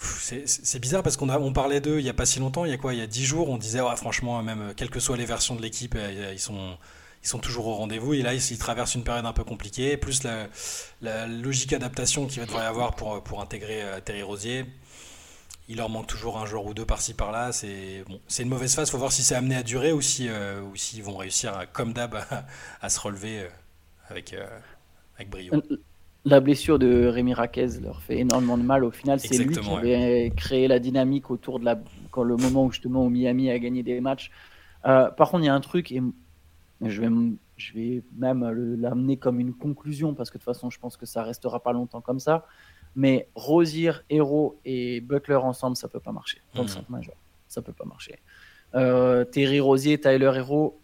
C'est 0.00 0.78
bizarre 0.78 1.02
parce 1.02 1.16
qu'on 1.16 1.28
on 1.28 1.52
parlait 1.52 1.80
d'eux 1.80 1.98
il 1.98 2.04
n'y 2.04 2.08
a 2.08 2.14
pas 2.14 2.24
si 2.24 2.38
longtemps, 2.38 2.64
il 2.64 2.70
y 2.70 2.74
a 2.74 2.78
quoi 2.78 2.94
Il 2.94 3.00
y 3.00 3.02
a 3.02 3.06
10 3.06 3.24
jours, 3.24 3.50
on 3.50 3.58
disait 3.58 3.80
franchement, 3.96 4.42
même 4.42 4.72
quelles 4.74 4.90
que 4.90 5.00
soient 5.00 5.16
les 5.16 5.26
versions 5.26 5.54
de 5.56 5.62
l'équipe, 5.62 5.94
euh, 5.96 6.30
ils 6.32 6.38
sont, 6.38 6.78
ils 7.22 7.28
sont 7.28 7.38
toujours 7.38 7.66
au 7.66 7.74
rendez-vous. 7.74 8.14
Et 8.14 8.22
là, 8.22 8.32
ils, 8.32 8.58
traversent 8.58 8.94
une 8.94 9.04
période 9.04 9.26
un 9.26 9.32
peu 9.34 9.44
compliquée, 9.44 9.98
plus 9.98 10.22
la, 11.02 11.26
logique 11.26 11.74
adaptation 11.74 12.26
qu'il 12.26 12.40
va 12.40 12.46
devoir 12.46 12.64
y 12.64 12.66
avoir 12.66 12.94
pour, 12.96 13.22
pour 13.22 13.42
intégrer 13.42 13.82
Terry 14.04 14.22
Rosier. 14.22 14.64
Il 15.68 15.76
leur 15.76 15.90
manque 15.90 16.06
toujours 16.06 16.38
un 16.38 16.46
joueur 16.46 16.64
ou 16.64 16.74
deux 16.74 16.86
par-ci 16.86 17.14
par-là. 17.14 17.52
C'est 17.52 18.02
bon, 18.08 18.20
une 18.38 18.48
mauvaise 18.48 18.74
phase. 18.74 18.88
Il 18.88 18.92
faut 18.92 18.98
voir 18.98 19.12
si 19.12 19.22
c'est 19.22 19.34
amené 19.34 19.56
à 19.56 19.62
durer 19.62 19.92
ou 19.92 20.00
si 20.00 20.28
ou 20.30 20.76
s'ils 20.76 21.02
vont 21.02 21.16
réussir, 21.16 21.66
comme 21.72 21.92
d'hab, 21.92 22.16
à, 22.80 22.88
se 22.88 22.98
relever 23.00 23.48
avec, 24.08 24.34
avec 25.16 25.28
brio 25.28 25.62
la 26.24 26.40
blessure 26.40 26.78
de 26.78 27.06
Rémi 27.06 27.32
Raquez 27.32 27.80
leur 27.80 28.02
fait 28.02 28.18
énormément 28.18 28.58
de 28.58 28.62
mal. 28.62 28.84
Au 28.84 28.90
final, 28.90 29.20
c'est 29.20 29.38
lui 29.38 29.56
qui 29.56 29.70
avait 29.70 30.32
créé 30.36 30.68
la 30.68 30.78
dynamique 30.78 31.30
autour 31.30 31.58
de 31.58 31.64
la, 31.64 31.78
quand 32.10 32.22
le 32.22 32.36
moment 32.36 32.66
où 32.66 32.70
justement 32.70 33.04
où 33.04 33.08
Miami 33.08 33.50
a 33.50 33.58
gagné 33.58 33.82
des 33.82 34.00
matchs. 34.00 34.30
Euh, 34.84 35.10
par 35.10 35.30
contre, 35.30 35.44
il 35.44 35.46
y 35.46 35.50
a 35.50 35.54
un 35.54 35.60
truc, 35.60 35.92
et 35.92 36.02
je 36.82 37.00
vais, 37.00 37.08
je 37.56 37.74
vais 37.74 38.02
même 38.16 38.48
l'amener 38.78 39.16
comme 39.16 39.40
une 39.40 39.54
conclusion, 39.54 40.14
parce 40.14 40.30
que 40.30 40.38
de 40.38 40.42
toute 40.42 40.54
façon, 40.54 40.70
je 40.70 40.78
pense 40.78 40.96
que 40.96 41.06
ça 41.06 41.22
restera 41.22 41.60
pas 41.62 41.72
longtemps 41.72 42.00
comme 42.00 42.20
ça. 42.20 42.46
Mais 42.96 43.28
Rosier, 43.34 43.92
Hero 44.10 44.58
et 44.64 45.00
Butler 45.00 45.36
ensemble, 45.36 45.76
ça 45.76 45.88
peut 45.88 46.00
pas 46.00 46.12
marcher. 46.12 46.42
Dans 46.54 46.62
le 46.62 46.68
mhm. 46.68 46.74
centre 46.74 46.90
majeur, 46.90 47.16
ça 47.48 47.62
peut 47.62 47.72
pas 47.72 47.84
marcher. 47.84 48.18
Euh, 48.74 49.24
Terry 49.24 49.60
Rosier, 49.60 49.98
Tyler 49.98 50.32
Hero, 50.34 50.78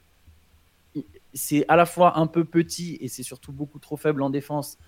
c'est 1.35 1.67
à 1.69 1.77
la 1.77 1.85
fois 1.85 2.19
un 2.19 2.27
peu 2.27 2.45
petit 2.45 2.97
et 3.01 3.09
c'est 3.09 3.23
surtout 3.23 3.53
beaucoup 3.53 3.79
trop 3.79 3.97
faible 3.97 4.23
en 4.23 4.31
défense 4.31 4.79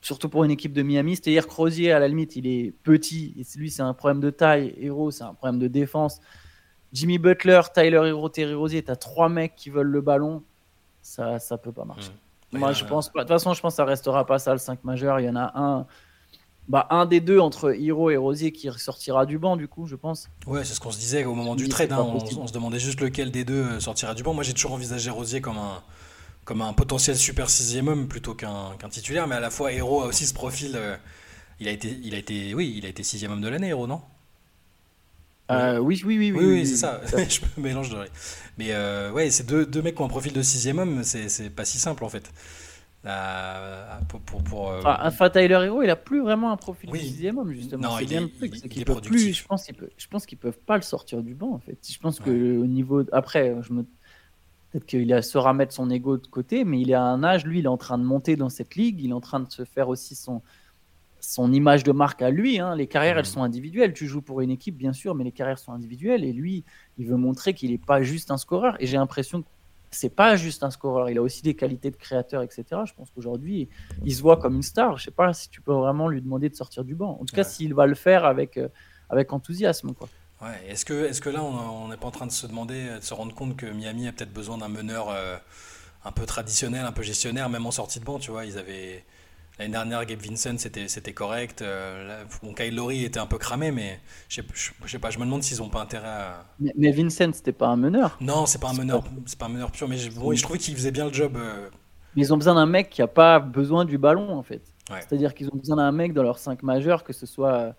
surtout 0.00 0.28
pour 0.28 0.44
une 0.44 0.50
équipe 0.50 0.72
de 0.72 0.82
Miami. 0.82 1.16
C'est-à-dire 1.16 1.46
que 1.46 1.52
Rosier, 1.52 1.92
à 1.92 1.98
la 1.98 2.08
limite, 2.08 2.36
il 2.36 2.46
est 2.46 2.72
petit, 2.82 3.34
et 3.38 3.58
lui, 3.58 3.70
c'est 3.70 3.82
un 3.82 3.94
problème 3.94 4.20
de 4.20 4.30
taille. 4.30 4.74
Hero, 4.78 5.10
c'est 5.10 5.24
un 5.24 5.34
problème 5.34 5.58
de 5.58 5.68
défense. 5.68 6.20
Jimmy 6.92 7.18
Butler, 7.18 7.60
Tyler 7.72 8.02
Hero, 8.06 8.28
Terry 8.28 8.54
Rosier, 8.54 8.82
tu 8.82 8.90
as 8.90 8.96
trois 8.96 9.28
mecs 9.28 9.54
qui 9.54 9.70
veulent 9.70 9.86
le 9.86 10.00
ballon. 10.00 10.42
Ça 11.02 11.38
ça 11.38 11.56
peut 11.56 11.72
pas 11.72 11.84
marcher. 11.84 12.10
Mmh. 12.52 12.58
Moi, 12.58 12.72
je 12.72 12.84
pense 12.84 13.10
pas. 13.10 13.20
De 13.20 13.24
toute 13.24 13.32
façon, 13.32 13.54
je 13.54 13.60
pense 13.60 13.74
que 13.74 13.76
ça 13.76 13.84
restera 13.84 14.26
pas 14.26 14.38
ça 14.38 14.52
le 14.52 14.58
5 14.58 14.84
majeur. 14.84 15.20
Il 15.20 15.26
y 15.26 15.28
en 15.28 15.36
a 15.36 15.52
un. 15.54 15.86
Bah, 16.68 16.86
un 16.90 17.04
des 17.04 17.20
deux 17.20 17.40
entre 17.40 17.74
Hero 17.74 18.10
et 18.10 18.16
Rosier 18.16 18.52
qui 18.52 18.70
sortira 18.76 19.26
du 19.26 19.38
banc, 19.38 19.56
du 19.56 19.66
coup, 19.66 19.86
je 19.86 19.96
pense. 19.96 20.28
Ouais, 20.46 20.64
c'est 20.64 20.74
ce 20.74 20.78
qu'on 20.78 20.92
se 20.92 20.98
disait 20.98 21.24
au 21.24 21.34
moment 21.34 21.56
du 21.56 21.68
trade. 21.68 21.90
Hein. 21.90 21.98
on, 22.00 22.46
se 22.46 22.52
demandait 22.52 22.78
juste 22.78 23.00
lequel 23.00 23.32
des 23.32 23.44
deux 23.44 23.62
euh, 23.62 23.80
sortira 23.80 24.14
du 24.14 24.22
banc. 24.22 24.34
Moi, 24.34 24.44
j'ai 24.44 24.52
toujours 24.52 24.72
envisagé 24.72 25.10
Rosier 25.10 25.40
comme 25.40 25.58
un, 25.58 25.82
comme 26.44 26.62
un 26.62 26.72
potentiel 26.72 27.16
super 27.16 27.48
sixième 27.50 27.88
homme 27.88 28.08
plutôt 28.08 28.34
qu'un 28.34 28.76
titulaire, 28.90 29.26
mais 29.26 29.36
à 29.36 29.40
la 29.40 29.50
fois 29.50 29.72
Hero 29.72 30.02
a 30.02 30.06
aussi 30.06 30.26
ce 30.26 30.34
profil. 30.34 30.72
Euh, 30.74 30.96
il 31.60 31.68
a 31.68 31.72
été, 31.72 31.98
il 32.02 32.14
a 32.14 32.18
été, 32.18 32.54
oui, 32.54 32.74
il 32.76 32.86
a 32.86 32.88
été 32.88 33.02
sixième 33.02 33.32
homme 33.32 33.42
de 33.42 33.48
l'année, 33.48 33.68
Hero, 33.68 33.86
non? 33.86 34.00
Euh, 35.50 35.78
oui, 35.78 36.00
oui, 36.06 36.16
oui, 36.16 36.32
oui, 36.32 36.44
oui, 36.44 36.66
c'est 36.66 36.76
ça. 36.76 37.00
je 37.06 37.40
me 37.56 37.62
mélange 37.62 37.90
de. 37.90 37.96
Mais 38.56 38.68
euh, 38.70 39.10
ouais, 39.12 39.30
c'est 39.30 39.46
deux, 39.46 39.66
deux, 39.66 39.82
mecs 39.82 39.96
qui 39.96 40.02
ont 40.02 40.06
un 40.06 40.08
profil 40.08 40.32
de 40.32 40.42
sixième 40.42 40.78
homme, 40.78 41.02
c'est 41.02 41.50
pas 41.50 41.64
si 41.64 41.78
simple 41.78 42.04
en 42.04 42.08
fait. 42.08 42.32
pour, 44.08 44.20
pour, 44.20 44.42
pour 44.42 44.72
enfin, 44.84 45.28
Tyler 45.28 45.66
Hero, 45.66 45.82
il 45.82 45.90
a 45.90 45.96
plus 45.96 46.22
vraiment 46.22 46.52
un 46.52 46.56
profil 46.56 46.90
de 46.90 46.96
sixième 46.96 47.38
homme 47.38 47.52
justement. 47.52 47.90
Non, 47.90 47.98
il 47.98 48.12
est, 48.12 48.28
truc, 48.36 48.54
il, 48.74 48.84
plus. 48.84 49.34
Je 49.34 49.44
pense 49.44 49.64
qu'ils 49.64 49.74
peuvent, 49.74 49.90
je 49.96 50.06
pense 50.06 50.24
qu'ils 50.24 50.38
peuvent 50.38 50.58
pas 50.58 50.76
le 50.76 50.82
sortir 50.82 51.20
du 51.22 51.34
banc 51.34 51.52
en 51.52 51.58
fait. 51.58 51.78
Je 51.86 51.98
pense 51.98 52.20
que 52.20 52.30
au 52.30 52.66
niveau 52.66 53.04
après, 53.12 53.54
je 53.62 53.72
me 53.72 53.84
Peut-être 54.70 54.86
qu'il 54.86 55.22
saura 55.22 55.52
mettre 55.52 55.74
son 55.74 55.90
ego 55.90 56.16
de 56.16 56.26
côté, 56.26 56.64
mais 56.64 56.80
il 56.80 56.90
est 56.90 56.94
à 56.94 57.02
un 57.02 57.24
âge, 57.24 57.44
lui, 57.44 57.58
il 57.58 57.64
est 57.64 57.68
en 57.68 57.76
train 57.76 57.98
de 57.98 58.04
monter 58.04 58.36
dans 58.36 58.48
cette 58.48 58.76
ligue, 58.76 59.00
il 59.00 59.10
est 59.10 59.14
en 59.14 59.20
train 59.20 59.40
de 59.40 59.50
se 59.50 59.64
faire 59.64 59.88
aussi 59.88 60.14
son, 60.14 60.42
son 61.20 61.52
image 61.52 61.84
de 61.84 61.92
marque 61.92 62.22
à 62.22 62.30
lui. 62.30 62.58
Hein. 62.58 62.76
Les 62.76 62.86
carrières, 62.86 63.18
elles 63.18 63.22
mmh. 63.22 63.26
sont 63.26 63.42
individuelles. 63.42 63.92
Tu 63.92 64.06
joues 64.06 64.22
pour 64.22 64.40
une 64.40 64.50
équipe, 64.50 64.76
bien 64.76 64.92
sûr, 64.92 65.14
mais 65.14 65.24
les 65.24 65.32
carrières 65.32 65.58
sont 65.58 65.72
individuelles. 65.72 66.24
Et 66.24 66.32
lui, 66.32 66.64
il 66.98 67.06
veut 67.06 67.16
montrer 67.16 67.54
qu'il 67.54 67.70
n'est 67.70 67.78
pas 67.78 68.02
juste 68.02 68.30
un 68.30 68.36
scoreur. 68.36 68.76
Et 68.80 68.86
j'ai 68.86 68.96
l'impression 68.96 69.42
que 69.42 69.48
c'est 69.90 70.14
pas 70.14 70.36
juste 70.36 70.62
un 70.62 70.70
scoreur. 70.70 71.10
Il 71.10 71.18
a 71.18 71.22
aussi 71.22 71.42
des 71.42 71.54
qualités 71.54 71.90
de 71.90 71.96
créateur, 71.96 72.42
etc. 72.42 72.64
Je 72.84 72.94
pense 72.94 73.10
qu'aujourd'hui, 73.10 73.68
il 74.04 74.14
se 74.14 74.22
voit 74.22 74.36
comme 74.36 74.54
une 74.54 74.62
star. 74.62 74.98
Je 74.98 75.04
sais 75.04 75.10
pas 75.10 75.32
si 75.32 75.50
tu 75.50 75.60
peux 75.60 75.72
vraiment 75.72 76.08
lui 76.08 76.22
demander 76.22 76.48
de 76.48 76.54
sortir 76.54 76.84
du 76.84 76.94
banc. 76.94 77.18
En 77.20 77.24
tout 77.24 77.34
cas, 77.34 77.44
s'il 77.44 77.74
va 77.74 77.86
le 77.86 77.94
faire 77.94 78.24
avec, 78.24 78.56
euh, 78.56 78.68
avec 79.08 79.32
enthousiasme. 79.32 79.92
Quoi. 79.94 80.08
Ouais, 80.42 80.68
est-ce 80.68 80.84
que, 80.84 81.04
est 81.04 81.20
que 81.20 81.28
là, 81.28 81.42
on 81.42 81.88
n'est 81.88 81.96
pas 81.96 82.06
en 82.06 82.10
train 82.10 82.26
de 82.26 82.32
se 82.32 82.46
demander, 82.46 82.98
de 82.98 83.04
se 83.04 83.12
rendre 83.12 83.34
compte 83.34 83.56
que 83.56 83.66
Miami 83.66 84.08
a 84.08 84.12
peut-être 84.12 84.32
besoin 84.32 84.56
d'un 84.56 84.68
meneur 84.68 85.10
euh, 85.10 85.36
un 86.04 86.12
peu 86.12 86.24
traditionnel, 86.24 86.86
un 86.86 86.92
peu 86.92 87.02
gestionnaire, 87.02 87.50
même 87.50 87.66
en 87.66 87.70
sortie 87.70 88.00
de 88.00 88.04
banc, 88.04 88.18
tu 88.18 88.30
vois, 88.30 88.44
ils 88.44 88.58
avaient... 88.58 89.04
L'année 89.58 89.72
dernière, 89.72 90.06
Gabe 90.06 90.20
Vincent, 90.20 90.56
c'était 90.56 91.12
correct. 91.12 91.60
Euh, 91.60 92.24
bon, 92.42 92.54
Kyle 92.54 92.74
Lowry 92.74 93.04
était 93.04 93.20
un 93.20 93.26
peu 93.26 93.36
cramé, 93.36 93.70
mais 93.70 94.00
je 94.30 94.36
sais, 94.36 94.46
sais 94.86 94.98
pas, 94.98 95.10
je 95.10 95.18
me 95.18 95.26
demande 95.26 95.42
s'ils 95.42 95.58
n'ont 95.58 95.68
pas 95.68 95.82
intérêt 95.82 96.08
à... 96.08 96.46
Mais, 96.58 96.72
mais 96.78 96.92
Vincent, 96.92 97.30
c'était 97.34 97.52
pas 97.52 97.68
un 97.68 97.76
meneur 97.76 98.16
Non, 98.22 98.46
c'est 98.46 98.58
pas 98.58 98.70
un 98.70 98.72
meneur, 98.72 99.04
c'est 99.26 99.38
pas 99.38 99.46
un 99.46 99.50
meneur 99.50 99.70
pur, 99.70 99.86
mais 99.86 99.98
je, 99.98 100.10
je 100.10 100.42
trouvais 100.42 100.58
qu'il 100.58 100.74
faisait 100.74 100.92
bien 100.92 101.04
le 101.04 101.12
job. 101.12 101.36
Euh. 101.36 101.68
ils 102.16 102.32
ont 102.32 102.38
besoin 102.38 102.54
d'un 102.54 102.64
mec 102.64 102.88
qui 102.88 103.02
n'a 103.02 103.06
pas 103.06 103.38
besoin 103.38 103.84
du 103.84 103.98
ballon, 103.98 104.32
en 104.32 104.42
fait. 104.42 104.62
C'est-à-dire 104.88 105.34
qu'ils 105.34 105.48
ont 105.48 105.56
besoin 105.56 105.76
d'un 105.76 105.92
mec 105.92 106.14
dans 106.14 106.22
leurs 106.22 106.38
5 106.38 106.62
majeurs, 106.62 107.04
que 107.04 107.12
ce 107.12 107.26
soit 107.26 107.74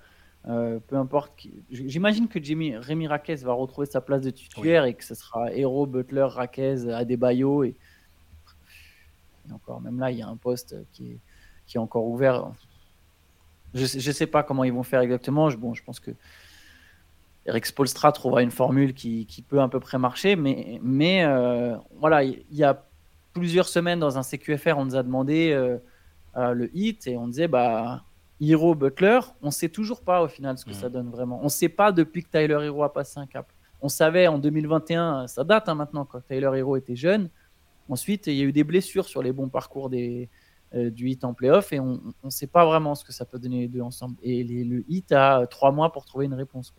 euh, 0.48 0.80
peu 0.88 0.96
importe. 0.96 1.48
J'imagine 1.70 2.28
que 2.28 2.42
Jimmy, 2.42 2.76
Rémi 2.76 3.08
Raquez 3.08 3.36
va 3.36 3.54
retrouver 3.54 3.88
sa 3.88 4.02
place 4.02 4.22
de 4.22 4.32
titulaire 4.32 4.86
et 4.86 4.94
que 4.94 5.04
ce 5.04 5.16
sera 5.16 5.52
Hero, 5.54 5.86
Butler, 5.86 6.28
Raquez, 6.30 6.90
Adebayo. 6.92 7.64
Et... 7.64 7.76
et 9.48 9.54
encore, 9.54 9.82
même 9.82 10.00
là, 10.00 10.12
il 10.12 10.18
y 10.18 10.22
a 10.22 10.28
un 10.28 10.38
poste 10.38 10.76
qui 10.94 11.12
est, 11.12 11.20
qui 11.68 11.78
est 11.78 11.80
encore 11.80 12.06
ouvert. 12.06 12.52
Je 13.74 13.82
ne 13.84 14.14
sais, 14.14 14.28
pas 14.28 14.44
comment 14.44 14.64
ils 14.64 14.74
vont 14.74 14.84
faire 14.84 15.02
exactement. 15.02 15.50
Je, 15.50 15.58
bon, 15.58 15.74
je 15.74 15.84
pense 15.84 16.00
que 16.00 16.12
Eric 17.46 17.66
Spolstra 17.66 18.12
trouvera 18.12 18.42
une 18.42 18.52
formule 18.52 18.94
qui, 18.94 19.26
qui 19.26 19.42
peut 19.42 19.62
à 19.62 19.68
peu 19.68 19.80
près 19.80 19.98
marcher. 19.98 20.36
Mais, 20.36 20.80
mais 20.84 21.24
euh, 21.24 21.76
voilà, 22.00 22.24
il 22.24 22.44
y 22.52 22.64
a 22.64 22.84
plusieurs 23.34 23.68
semaines 23.68 24.00
dans 24.00 24.18
un 24.18 24.24
CQFR, 24.24 24.78
on 24.78 24.86
nous 24.86 24.96
a 24.96 25.04
demandé 25.04 25.52
euh, 25.52 25.78
le 26.54 26.70
hit 26.76 27.08
et 27.08 27.18
on 27.18 27.28
disait 27.28 27.48
bah 27.48 28.04
Hero 28.42 28.74
Butler, 28.74 29.20
on 29.42 29.52
sait 29.52 29.70
toujours 29.70 30.02
pas 30.02 30.24
au 30.24 30.28
final 30.28 30.58
ce 30.58 30.66
que 30.66 30.74
ça 30.74 30.90
mm. 30.90 30.92
donne 30.92 31.10
vraiment. 31.12 31.40
On 31.44 31.50
sait 31.50 31.70
pas 31.70 31.92
depuis 31.92 32.24
que 32.24 32.30
Tyler 32.30 32.66
Hero 32.66 32.84
a 32.84 32.92
passé 32.92 33.20
un 33.20 33.28
cap. 33.28 33.48
On 33.82 33.90
savait 33.90 34.28
en 34.28 34.38
2021, 34.38 35.28
ça 35.28 35.44
date 35.44 35.70
hein, 35.70 35.76
maintenant 35.76 36.06
quand 36.06 36.22
Tyler 36.28 36.52
Hero 36.56 36.76
était 36.76 36.96
jeune. 36.96 37.30
Ensuite, 37.90 38.28
il 38.28 38.36
y 38.36 38.42
a 38.42 38.44
eu 38.44 38.52
des 38.52 38.64
blessures 38.64 39.08
sur 39.08 39.22
les 39.22 39.32
bons 39.32 39.50
parcours 39.50 39.90
des, 39.90 40.30
euh, 40.74 40.90
du 40.90 41.10
hit 41.10 41.26
en 41.26 41.34
playoff 41.34 41.74
et 41.74 41.80
on 41.82 42.00
ne 42.24 42.30
sait 42.30 42.48
pas 42.48 42.66
vraiment 42.66 42.96
ce 42.96 43.04
que 43.04 43.12
ça 43.12 43.26
peut 43.26 43.38
donner 43.38 43.62
les 43.62 43.68
deux 43.68 43.82
ensemble. 43.82 44.16
Et 44.24 44.44
le 44.44 44.86
hit 44.88 45.12
a 45.12 45.46
trois 45.48 45.72
mois 45.72 45.92
pour 45.92 46.06
trouver 46.06 46.26
une 46.26 46.34
réponse. 46.34 46.74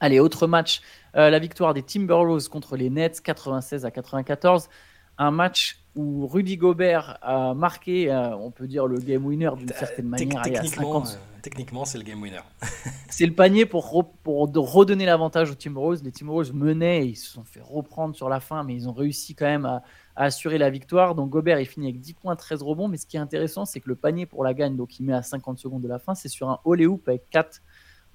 Allez, 0.00 0.20
autre 0.20 0.46
match. 0.46 0.82
Euh, 1.16 1.30
la 1.30 1.38
victoire 1.38 1.72
des 1.72 1.82
Timberwolves 1.82 2.48
contre 2.48 2.76
les 2.76 2.90
Nets, 2.90 3.20
96 3.22 3.84
à 3.84 3.90
94. 3.90 4.68
Un 5.16 5.30
match 5.30 5.82
où 5.98 6.28
Rudy 6.28 6.56
Gobert 6.56 7.18
a 7.22 7.54
marqué, 7.54 8.08
euh, 8.08 8.36
on 8.36 8.52
peut 8.52 8.68
dire, 8.68 8.86
le 8.86 9.00
game 9.00 9.26
winner 9.26 9.50
d'une 9.58 9.68
certaine 9.70 10.06
manière. 10.06 10.42
Techniquement, 10.42 11.02
euh, 11.02 11.08
techniquement 11.42 11.84
c'est 11.84 11.98
le 11.98 12.04
game 12.04 12.22
winner. 12.22 12.38
c'est 13.10 13.26
le 13.26 13.34
panier 13.34 13.66
pour, 13.66 14.12
pour 14.22 14.48
redonner 14.72 15.06
l'avantage 15.06 15.50
aux 15.50 15.56
Timberwolves. 15.56 16.04
Les 16.04 16.12
Timberwolves 16.12 16.54
menaient, 16.54 17.08
ils 17.08 17.16
se 17.16 17.28
sont 17.32 17.42
fait 17.42 17.60
reprendre 17.60 18.14
sur 18.14 18.28
la 18.28 18.38
fin, 18.38 18.62
mais 18.62 18.76
ils 18.76 18.88
ont 18.88 18.92
réussi 18.92 19.34
quand 19.34 19.46
même 19.46 19.64
à, 19.64 19.82
assurer 20.14 20.56
la 20.56 20.70
victoire. 20.70 21.16
Donc 21.16 21.30
Gobert, 21.30 21.58
il 21.58 21.66
finit 21.66 21.88
avec 21.88 22.00
10 22.00 22.12
points, 22.12 22.36
13 22.36 22.62
rebonds. 22.62 22.86
Mais 22.86 22.96
ce 22.96 23.04
qui 23.04 23.16
est 23.16 23.20
intéressant, 23.20 23.64
c'est 23.64 23.80
que 23.80 23.88
le 23.88 23.96
panier 23.96 24.24
pour 24.24 24.44
la 24.44 24.54
gagne, 24.54 24.76
donc 24.76 25.00
il 25.00 25.04
met 25.04 25.14
à 25.14 25.22
50 25.22 25.58
secondes 25.58 25.82
de 25.82 25.88
la 25.88 25.98
fin, 25.98 26.14
c'est 26.14 26.28
sur 26.28 26.48
un 26.48 26.60
all 26.64 26.86
hoop 26.86 27.08
avec 27.08 27.28
4. 27.30 27.60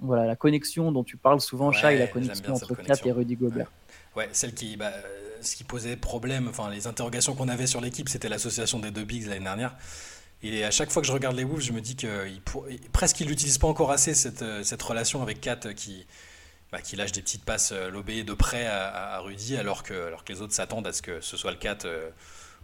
Voilà, 0.00 0.24
la 0.24 0.36
connexion 0.36 0.90
dont 0.90 1.04
tu 1.04 1.18
parles 1.18 1.40
souvent, 1.42 1.70
ouais, 1.70 1.98
la 1.98 2.06
connexion 2.06 2.54
entre 2.54 2.74
4 2.74 3.06
et 3.06 3.12
Rudy 3.12 3.36
Gobert. 3.36 3.70
Ouais, 4.16 4.28
celle 4.32 4.54
qui. 4.54 4.76
Bah, 4.78 4.90
ce 5.44 5.56
qui 5.56 5.64
posait 5.64 5.96
problème, 5.96 6.48
enfin 6.48 6.70
les 6.70 6.86
interrogations 6.86 7.34
qu'on 7.34 7.48
avait 7.48 7.66
sur 7.66 7.80
l'équipe, 7.80 8.08
c'était 8.08 8.28
l'association 8.28 8.78
des 8.78 8.90
deux 8.90 9.04
bigs 9.04 9.26
l'année 9.26 9.44
dernière. 9.44 9.76
Et 10.44 10.62
à 10.62 10.70
chaque 10.70 10.90
fois 10.90 11.00
que 11.00 11.08
je 11.08 11.12
regarde 11.12 11.36
les 11.36 11.44
Wolves, 11.44 11.62
je 11.62 11.72
me 11.72 11.80
dis 11.80 11.96
qu'il 11.96 12.42
presque 12.92 13.20
ils 13.20 13.26
n'utilisent 13.26 13.58
pas 13.58 13.66
encore 13.66 13.90
assez 13.90 14.14
cette, 14.14 14.42
euh, 14.42 14.62
relation 14.82 15.22
avec 15.22 15.40
Kat 15.40 15.60
qui, 15.74 16.06
bah, 16.70 16.82
qui 16.82 16.96
lâche 16.96 17.12
des 17.12 17.22
petites 17.22 17.44
passes 17.44 17.72
euh, 17.72 17.88
lobées 17.90 18.24
de 18.24 18.34
près 18.34 18.66
à, 18.66 19.18
Rudy, 19.20 19.56
alors 19.56 19.82
que, 19.82 20.12
les 20.28 20.42
autres 20.42 20.52
s'attendent 20.52 20.86
à 20.86 20.92
ce 20.92 21.00
que 21.00 21.22
ce 21.22 21.38
soit 21.38 21.50
le 21.50 21.56
Kat 21.56 21.78
euh, 21.86 22.10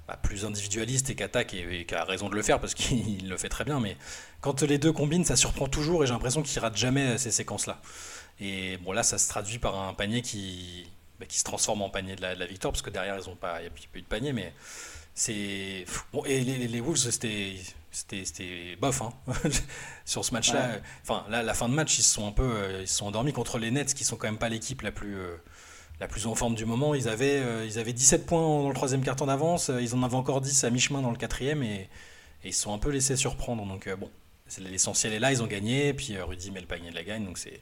bah, 0.06 0.18
plus 0.22 0.44
individualiste 0.44 1.08
et 1.08 1.14
qu'attaque 1.14 1.54
et, 1.54 1.86
qui 1.86 1.94
a 1.94 2.04
raison 2.04 2.28
de 2.28 2.34
le 2.34 2.42
faire 2.42 2.60
parce 2.60 2.74
qu'il 2.76 3.28
le 3.28 3.36
fait 3.38 3.48
très 3.48 3.64
bien. 3.64 3.80
Mais 3.80 3.96
quand 4.42 4.62
les 4.62 4.76
deux 4.76 4.92
combinent, 4.92 5.24
ça 5.24 5.36
surprend 5.36 5.66
toujours 5.66 6.04
et 6.04 6.06
j'ai 6.06 6.12
l'impression 6.12 6.42
qu'il 6.42 6.60
rate 6.60 6.76
jamais 6.76 7.16
ces 7.16 7.30
séquences-là. 7.30 7.80
Et 8.40 8.76
bon, 8.78 8.92
là, 8.92 9.02
ça 9.02 9.16
se 9.16 9.28
traduit 9.28 9.58
par 9.58 9.78
un 9.80 9.94
panier 9.94 10.20
qui, 10.20 10.86
bah, 11.20 11.26
qui 11.26 11.38
se 11.38 11.44
transforme 11.44 11.82
en 11.82 11.90
panier 11.90 12.16
de 12.16 12.22
la, 12.22 12.46
victoire, 12.46 12.72
parce 12.72 12.80
que 12.80 12.88
derrière, 12.88 13.16
ils 13.18 13.28
ont 13.28 13.36
pas, 13.36 13.58
il 13.60 13.64
n'y 13.64 13.68
a 13.68 13.70
plus 13.70 14.00
de 14.00 14.06
panier, 14.06 14.32
mais 14.32 14.54
c'est. 15.14 15.84
Bon, 16.14 16.24
et 16.24 16.40
les, 16.40 16.66
les 16.66 16.80
Wolves, 16.80 16.96
c'était. 16.96 17.56
C'était 17.92 18.76
bof 18.80 19.02
hein. 19.02 19.12
sur 20.04 20.24
ce 20.24 20.32
match-là. 20.32 20.78
Enfin, 21.02 21.26
là, 21.28 21.42
la 21.42 21.54
fin 21.54 21.68
de 21.68 21.74
match, 21.74 21.98
ils 21.98 22.04
se 22.04 22.14
sont 22.14 22.28
un 22.28 22.30
peu, 22.30 22.44
euh, 22.44 22.82
ils 22.82 22.88
se 22.88 22.98
sont 22.98 23.06
endormis 23.06 23.32
contre 23.32 23.58
les 23.58 23.72
Nets, 23.72 23.94
qui 23.94 24.04
sont 24.04 24.14
quand 24.14 24.28
même 24.28 24.38
pas 24.38 24.48
l'équipe 24.48 24.82
la 24.82 24.92
plus, 24.92 25.16
euh, 25.18 25.36
la 25.98 26.06
plus 26.06 26.28
en 26.28 26.36
forme 26.36 26.54
du 26.54 26.64
moment. 26.64 26.94
Ils 26.94 27.08
avaient, 27.08 27.40
euh, 27.40 27.66
ils 27.66 27.80
avaient 27.80 27.92
17 27.92 28.26
points 28.26 28.40
dans 28.40 28.68
le 28.68 28.74
troisième 28.74 29.02
quart 29.02 29.16
d'avance. 29.16 29.72
Ils 29.80 29.92
en 29.96 30.04
avaient 30.04 30.14
encore 30.14 30.40
10 30.40 30.62
à 30.62 30.70
mi-chemin 30.70 31.02
dans 31.02 31.10
le 31.10 31.16
quatrième 31.16 31.64
et, 31.64 31.88
et, 32.44 32.48
ils 32.48 32.54
se 32.54 32.62
sont 32.62 32.72
un 32.72 32.78
peu 32.78 32.90
laissés 32.90 33.16
surprendre. 33.16 33.66
Donc 33.66 33.88
bon, 33.98 34.08
l'essentiel 34.58 35.12
est 35.12 35.18
là, 35.18 35.32
ils 35.32 35.42
ont 35.42 35.48
gagné. 35.48 35.92
Puis 35.92 36.16
Rudy 36.16 36.52
met 36.52 36.60
le 36.60 36.68
panier 36.68 36.90
de 36.90 36.94
la 36.94 37.02
gagne, 37.02 37.24
donc 37.24 37.38
c'est 37.38 37.60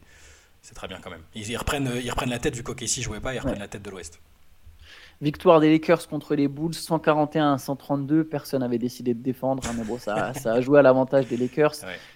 c'est 0.68 0.74
très 0.74 0.86
bien 0.86 0.98
quand 1.02 1.08
même. 1.08 1.22
Ils, 1.34 1.56
reprennent, 1.56 1.90
ils 2.04 2.10
reprennent 2.10 2.28
la 2.28 2.38
tête, 2.38 2.54
vu 2.54 2.62
qu'OKC 2.62 3.00
jouait 3.00 3.20
pas, 3.20 3.34
ils 3.34 3.38
reprennent 3.38 3.58
la 3.58 3.68
tête 3.68 3.80
de 3.82 3.88
l'Ouest. 3.88 4.20
Victoire 5.22 5.60
des 5.60 5.70
Lakers 5.70 6.06
contre 6.08 6.34
les 6.34 6.46
Bulls, 6.46 6.74
141 6.74 7.54
à 7.54 7.58
132. 7.58 8.24
Personne 8.24 8.60
n'avait 8.60 8.76
décidé 8.76 9.14
de 9.14 9.22
défendre, 9.22 9.62
hein, 9.66 9.72
mais 9.78 9.84
bon, 9.84 9.96
ça, 9.98 10.34
ça, 10.34 10.52
a 10.52 10.60
joué 10.60 10.78
à 10.78 10.82
l'avantage 10.82 11.26
des 11.26 11.38
Lakers. 11.38 11.72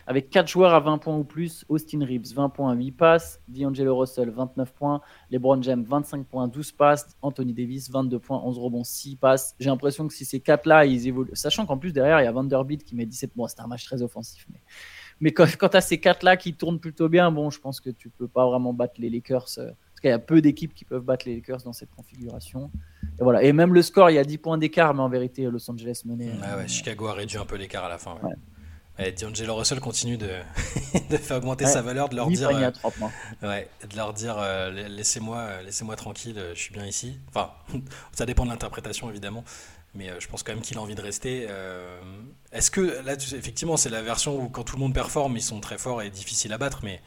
Avec 0.06 0.28
4 0.28 0.46
joueurs 0.46 0.74
à 0.74 0.80
20 0.80 0.98
points 0.98 1.16
ou 1.16 1.24
plus 1.24 1.64
Austin 1.70 2.04
Reeves, 2.04 2.34
20 2.34 2.50
points, 2.50 2.74
8 2.74 2.92
passes. 2.92 3.40
D'Angelo 3.48 3.96
Russell, 3.96 4.28
29 4.28 4.70
points. 4.74 5.00
LeBron 5.30 5.62
James, 5.62 5.82
25 5.82 6.26
points, 6.26 6.46
12 6.46 6.72
passes. 6.72 7.16
Anthony 7.22 7.54
Davis, 7.54 7.90
22 7.90 8.18
points, 8.18 8.42
11 8.44 8.58
rebonds, 8.58 8.84
6 8.84 9.16
passes. 9.16 9.54
J'ai 9.58 9.70
l'impression 9.70 10.06
que 10.06 10.12
si 10.12 10.26
ces 10.26 10.40
4-là, 10.40 10.84
ils 10.84 11.08
évoluent. 11.08 11.30
Sachant 11.32 11.64
qu'en 11.64 11.78
plus, 11.78 11.94
derrière, 11.94 12.20
il 12.20 12.24
y 12.24 12.28
a 12.28 12.32
Vanderbilt 12.32 12.84
qui 12.84 12.94
met 12.96 13.06
17 13.06 13.32
points. 13.32 13.48
C'est 13.48 13.60
un 13.60 13.66
match 13.66 13.86
très 13.86 14.02
offensif. 14.02 14.46
Mais, 14.52 14.60
mais 15.20 15.32
quand, 15.32 15.46
quand 15.58 15.70
tu 15.70 15.76
as 15.76 15.80
ces 15.80 15.96
4-là 15.96 16.36
qui 16.36 16.54
tournent 16.54 16.80
plutôt 16.80 17.08
bien, 17.08 17.30
bon, 17.30 17.50
je 17.50 17.60
pense 17.60 17.80
que 17.80 17.90
tu 17.90 18.08
peux 18.10 18.28
pas 18.28 18.46
vraiment 18.46 18.72
battre 18.72 18.94
les 18.98 19.10
Lakers. 19.10 19.46
Euh, 19.58 19.70
il 20.04 20.08
y 20.08 20.10
a 20.10 20.18
peu 20.18 20.40
d'équipes 20.40 20.74
qui 20.74 20.84
peuvent 20.84 21.04
battre 21.04 21.28
les 21.28 21.36
Lakers 21.36 21.62
dans 21.62 21.72
cette 21.72 21.94
configuration. 21.94 22.72
Et, 23.20 23.22
voilà. 23.22 23.42
et 23.44 23.52
même 23.52 23.72
le 23.72 23.82
score, 23.82 24.10
il 24.10 24.14
y 24.14 24.18
a 24.18 24.24
10 24.24 24.38
points 24.38 24.58
d'écart, 24.58 24.94
mais 24.94 25.00
en 25.00 25.08
vérité, 25.08 25.44
Los 25.44 25.70
Angeles 25.70 26.02
menait. 26.04 26.32
Ah 26.42 26.56
ouais, 26.56 26.66
Chicago 26.66 27.06
a 27.06 27.12
réduit 27.12 27.38
un 27.38 27.44
peu 27.44 27.56
l'écart 27.56 27.84
à 27.84 27.88
la 27.88 27.98
fin. 27.98 28.16
Ouais. 28.22 28.34
D'Angelo 29.20 29.56
Russell 29.56 29.80
continue 29.80 30.16
de, 30.16 30.28
de 31.10 31.16
faire 31.16 31.38
augmenter 31.38 31.66
sa 31.66 31.82
valeur, 31.82 32.08
de 32.08 32.16
leur 32.16 32.28
dire, 32.28 32.50
euh, 32.50 32.70
ouais, 33.42 33.68
de 33.88 33.96
leur 33.96 34.12
dire 34.12 34.36
euh, 34.38 34.70
laissez-moi, 34.70 35.38
euh, 35.38 35.62
laissez-moi 35.62 35.96
tranquille, 35.96 36.40
je 36.54 36.60
suis 36.60 36.72
bien 36.72 36.86
ici. 36.86 37.18
Enfin, 37.28 37.50
ça 38.12 38.26
dépend 38.26 38.44
de 38.44 38.50
l'interprétation 38.50 39.08
évidemment, 39.08 39.44
mais 39.94 40.10
je 40.18 40.28
pense 40.28 40.42
quand 40.42 40.52
même 40.52 40.62
qu'il 40.62 40.78
a 40.78 40.80
envie 40.80 40.94
de 40.94 41.02
rester. 41.02 41.48
Est-ce 42.52 42.70
que 42.70 42.80
là, 43.04 43.14
effectivement, 43.14 43.76
c'est 43.76 43.90
la 43.90 44.02
version 44.02 44.40
où 44.42 44.48
quand 44.48 44.64
tout 44.64 44.76
le 44.76 44.80
monde 44.80 44.94
performe, 44.94 45.36
ils 45.36 45.42
sont 45.42 45.60
très 45.60 45.78
forts 45.78 46.02
et 46.02 46.10
difficiles 46.10 46.52
à 46.52 46.58
battre, 46.58 46.80
mais 46.82 47.00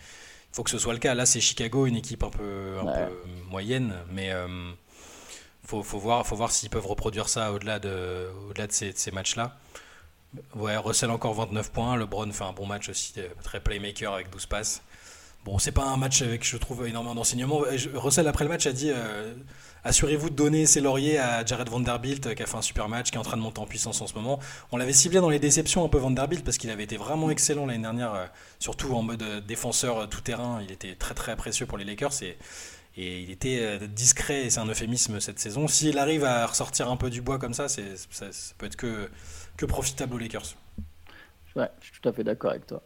faut 0.56 0.64
que 0.64 0.70
ce 0.70 0.78
soit 0.78 0.94
le 0.94 1.00
cas. 1.00 1.14
Là, 1.14 1.26
c'est 1.26 1.42
Chicago, 1.42 1.86
une 1.86 1.98
équipe 1.98 2.24
un 2.24 2.30
peu, 2.30 2.78
un 2.80 2.86
peu 2.86 3.14
moyenne, 3.50 3.94
mais 4.10 4.32
euh, 4.32 4.48
faut, 5.66 5.84
faut, 5.84 6.00
voir, 6.00 6.26
faut 6.26 6.38
voir 6.38 6.50
s'ils 6.52 6.70
peuvent 6.70 6.88
reproduire 6.88 7.28
ça 7.28 7.52
au-delà 7.52 7.78
de, 7.78 8.30
au-delà 8.48 8.68
de 8.68 8.72
ces, 8.72 8.94
ces 8.94 9.12
matchs-là. 9.12 9.58
Ouais, 10.56 10.78
Russell 10.78 11.12
encore 11.12 11.34
29 11.34 11.72
points. 11.74 11.98
LeBron 11.98 12.32
fait 12.32 12.46
un 12.46 12.54
bon 12.54 12.66
match 12.66 12.88
aussi, 12.88 13.14
euh, 13.18 13.28
très 13.44 13.60
playmaker 13.60 14.14
avec 14.14 14.30
12 14.30 14.46
passes. 14.46 14.82
Bon, 15.46 15.60
c'est 15.60 15.72
pas 15.72 15.86
un 15.86 15.96
match 15.96 16.24
avec, 16.24 16.44
je 16.44 16.58
trouve, 16.58 16.88
énormément 16.88 17.14
d'enseignements. 17.14 17.62
Russell, 17.94 18.28
après 18.28 18.44
le 18.44 18.50
match, 18.50 18.66
a 18.66 18.74
dit 18.74 18.90
euh, 18.90 19.32
assurez-vous 19.84 20.32
de 20.32 20.36
donner 20.36 20.66
ses 20.66 20.82
lauriers 20.82 21.20
à 21.20 21.46
Jared 21.46 21.70
Vanderbilt, 21.70 22.34
qui 22.34 22.42
a 22.42 22.48
fait 22.48 22.58
un 22.58 22.64
super 22.64 22.90
match, 22.90 23.12
qui 23.12 23.16
est 23.16 23.20
en 23.20 23.24
train 23.24 23.38
de 23.38 23.44
monter 23.44 23.62
en 23.62 23.68
puissance 23.68 24.02
en 24.02 24.08
ce 24.08 24.16
moment. 24.16 24.40
On 24.72 24.78
l'avait 24.78 24.92
ciblé 24.92 25.20
dans 25.22 25.30
les 25.30 25.38
déceptions 25.38 25.86
un 25.86 25.88
peu 25.88 26.00
Vanderbilt, 26.00 26.44
parce 26.44 26.58
qu'il 26.58 26.72
avait 26.72 26.84
été 26.84 26.98
vraiment 26.98 27.30
excellent 27.30 27.68
l'année 27.68 27.84
dernière, 27.84 28.16
euh, 28.16 28.26
surtout 28.58 28.96
en 28.96 29.04
mode 29.04 29.22
euh, 29.22 29.40
défenseur 29.40 30.00
euh, 30.00 30.08
tout-terrain. 30.08 30.62
Il 30.64 30.72
était 30.72 30.96
très 30.96 31.14
très 31.14 31.36
précieux 31.36 31.68
pour 31.68 31.78
les 31.78 31.86
Lakers. 31.86 32.24
Et, 32.24 32.38
et 32.98 33.22
il 33.22 33.30
était 33.30 33.88
discret, 33.88 34.46
et 34.46 34.50
c'est 34.50 34.60
un 34.60 34.66
euphémisme 34.66 35.20
cette 35.20 35.38
saison. 35.38 35.68
S'il 35.68 36.00
arrive 36.00 36.24
à 36.24 36.48
ressortir 36.48 36.90
un 36.90 36.98
peu 36.98 37.12
du 37.12 37.22
bois 37.22 37.38
comme 37.38 37.54
ça, 37.54 37.68
ça, 37.68 37.82
ça, 38.10 38.26
peut 38.58 38.66
être 38.66 38.78
que, 38.78 39.12
que 39.58 39.66
profitable 39.66 40.16
aux 40.16 40.18
Lakers. 40.18 40.56
Ouais, 41.56 41.70
je 41.82 41.88
suis 41.88 42.02
tout 42.02 42.10
à 42.10 42.14
fait 42.14 42.24
d'accord 42.24 42.52
avec 42.52 42.66
toi. 42.66 42.82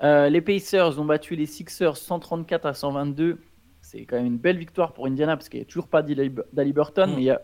Les 0.00 0.40
Pacers 0.40 0.98
ont 0.98 1.04
battu 1.04 1.36
les 1.36 1.46
Sixers 1.46 1.96
134 1.96 2.66
à 2.66 2.74
122 2.74 3.38
c'est 3.84 4.06
quand 4.06 4.16
même 4.16 4.26
une 4.26 4.38
belle 4.38 4.56
victoire 4.56 4.92
pour 4.92 5.06
Indiana 5.06 5.36
parce 5.36 5.48
qu'il 5.48 5.60
n'y 5.60 5.64
a 5.64 5.66
toujours 5.66 5.88
pas 5.88 6.02
d'Aliburton, 6.02 7.06
mm. 7.06 7.14
mais 7.14 7.22
il 7.22 7.26
y 7.26 7.30
a 7.30 7.42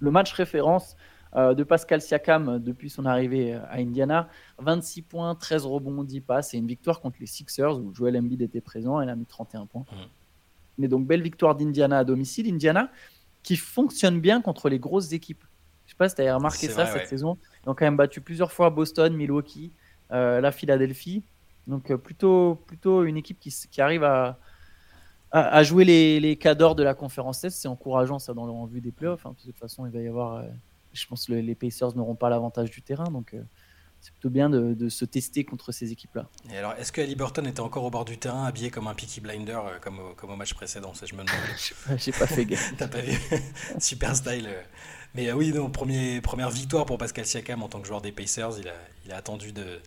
le 0.00 0.10
match 0.10 0.32
référence 0.32 0.96
euh, 1.36 1.54
de 1.54 1.62
Pascal 1.62 2.02
Siakam 2.02 2.58
depuis 2.58 2.90
son 2.90 3.06
arrivée 3.06 3.54
à 3.54 3.76
Indiana. 3.76 4.28
26 4.58 5.02
points, 5.02 5.34
13 5.36 5.64
rebonds, 5.64 6.02
10 6.02 6.20
passes. 6.20 6.50
C'est 6.50 6.58
une 6.58 6.66
victoire 6.66 7.00
contre 7.00 7.18
les 7.20 7.26
Sixers 7.26 7.78
où 7.78 7.94
Joel 7.94 8.16
Embiid 8.18 8.42
était 8.42 8.60
présent. 8.60 9.00
Elle 9.00 9.08
a 9.08 9.14
mis 9.14 9.24
31 9.24 9.66
points. 9.66 9.86
Mm. 9.92 9.96
Mais 10.78 10.88
donc, 10.88 11.06
belle 11.06 11.22
victoire 11.22 11.54
d'Indiana 11.54 11.98
à 11.98 12.04
domicile. 12.04 12.52
Indiana 12.52 12.90
qui 13.44 13.56
fonctionne 13.56 14.20
bien 14.20 14.42
contre 14.42 14.68
les 14.68 14.80
grosses 14.80 15.12
équipes. 15.12 15.44
Je 15.86 15.90
ne 15.90 15.94
sais 15.94 15.96
pas 15.96 16.08
si 16.08 16.16
tu 16.16 16.22
as 16.22 16.34
remarqué 16.34 16.68
ça 16.68 16.86
cette 16.86 17.06
saison. 17.06 17.38
Ils 17.64 17.70
ont 17.70 17.74
quand 17.74 17.84
même 17.84 17.96
battu 17.96 18.20
plusieurs 18.20 18.50
fois 18.50 18.70
Boston, 18.70 19.14
Milwaukee, 19.14 19.72
euh, 20.10 20.40
la 20.40 20.52
Philadelphie. 20.52 21.22
Donc, 21.66 21.90
euh, 21.90 21.96
plutôt, 21.96 22.56
plutôt 22.66 23.04
une 23.04 23.16
équipe 23.16 23.38
qui, 23.38 23.54
qui 23.70 23.80
arrive 23.80 24.04
à, 24.04 24.38
à, 25.32 25.62
jouer 25.62 25.84
les, 25.84 26.20
les 26.20 26.36
cadors 26.36 26.74
de 26.74 26.82
la 26.82 26.94
conférence 26.94 27.42
Est, 27.44 27.50
c'est 27.50 27.68
encourageant 27.68 28.18
ça 28.18 28.34
dans 28.34 28.46
le 28.46 28.70
vue 28.70 28.80
des 28.80 28.92
playoffs. 28.92 29.24
Hein, 29.24 29.34
de 29.38 29.50
toute 29.50 29.58
façon, 29.58 29.86
il 29.86 29.92
va 29.92 30.00
y 30.00 30.08
avoir, 30.08 30.36
euh, 30.36 30.42
je 30.92 31.06
pense 31.06 31.26
que 31.26 31.32
les 31.32 31.54
Pacers 31.54 31.96
n'auront 31.96 32.14
pas 32.14 32.28
l'avantage 32.28 32.70
du 32.70 32.82
terrain, 32.82 33.10
donc 33.10 33.32
euh, 33.32 33.42
c'est 34.00 34.12
plutôt 34.12 34.28
bien 34.28 34.50
de, 34.50 34.88
se 34.90 35.04
tester 35.06 35.44
contre 35.44 35.72
ces 35.72 35.90
équipes-là. 35.90 36.28
Et 36.52 36.58
alors, 36.58 36.74
est-ce 36.74 36.92
que 36.92 37.00
Ali 37.00 37.14
Burton 37.14 37.46
était 37.46 37.60
encore 37.60 37.84
au 37.84 37.90
bord 37.90 38.04
du 38.04 38.18
terrain, 38.18 38.44
habillé 38.44 38.70
comme 38.70 38.88
un 38.88 38.94
Peaky 38.94 39.22
Blinder, 39.22 39.52
euh, 39.52 39.78
comme, 39.80 40.00
au, 40.00 40.14
comme 40.14 40.30
au 40.30 40.36
match 40.36 40.52
précédent 40.52 40.92
Ça, 40.92 41.06
je 41.06 41.14
me 41.14 41.24
demande. 41.24 41.98
J'ai 41.98 42.12
pas 42.12 42.26
fait 42.26 42.44
gaffe. 42.44 42.74
T'as 42.78 42.88
pas 42.88 43.00
vu? 43.00 43.18
Super 43.78 44.14
style. 44.14 44.48
Mais 45.14 45.32
oui, 45.32 45.52
non, 45.52 45.70
premier, 45.70 46.20
première 46.20 46.50
victoire 46.50 46.84
pour 46.84 46.98
Pascal 46.98 47.24
Siakam 47.24 47.62
en 47.62 47.68
tant 47.68 47.80
que 47.80 47.86
joueur 47.86 48.02
des 48.02 48.12
Pacers. 48.12 48.58
Il 48.58 48.68
a, 48.68 48.74
il 49.06 49.12
a 49.12 49.16
attendu 49.16 49.52
de 49.52 49.80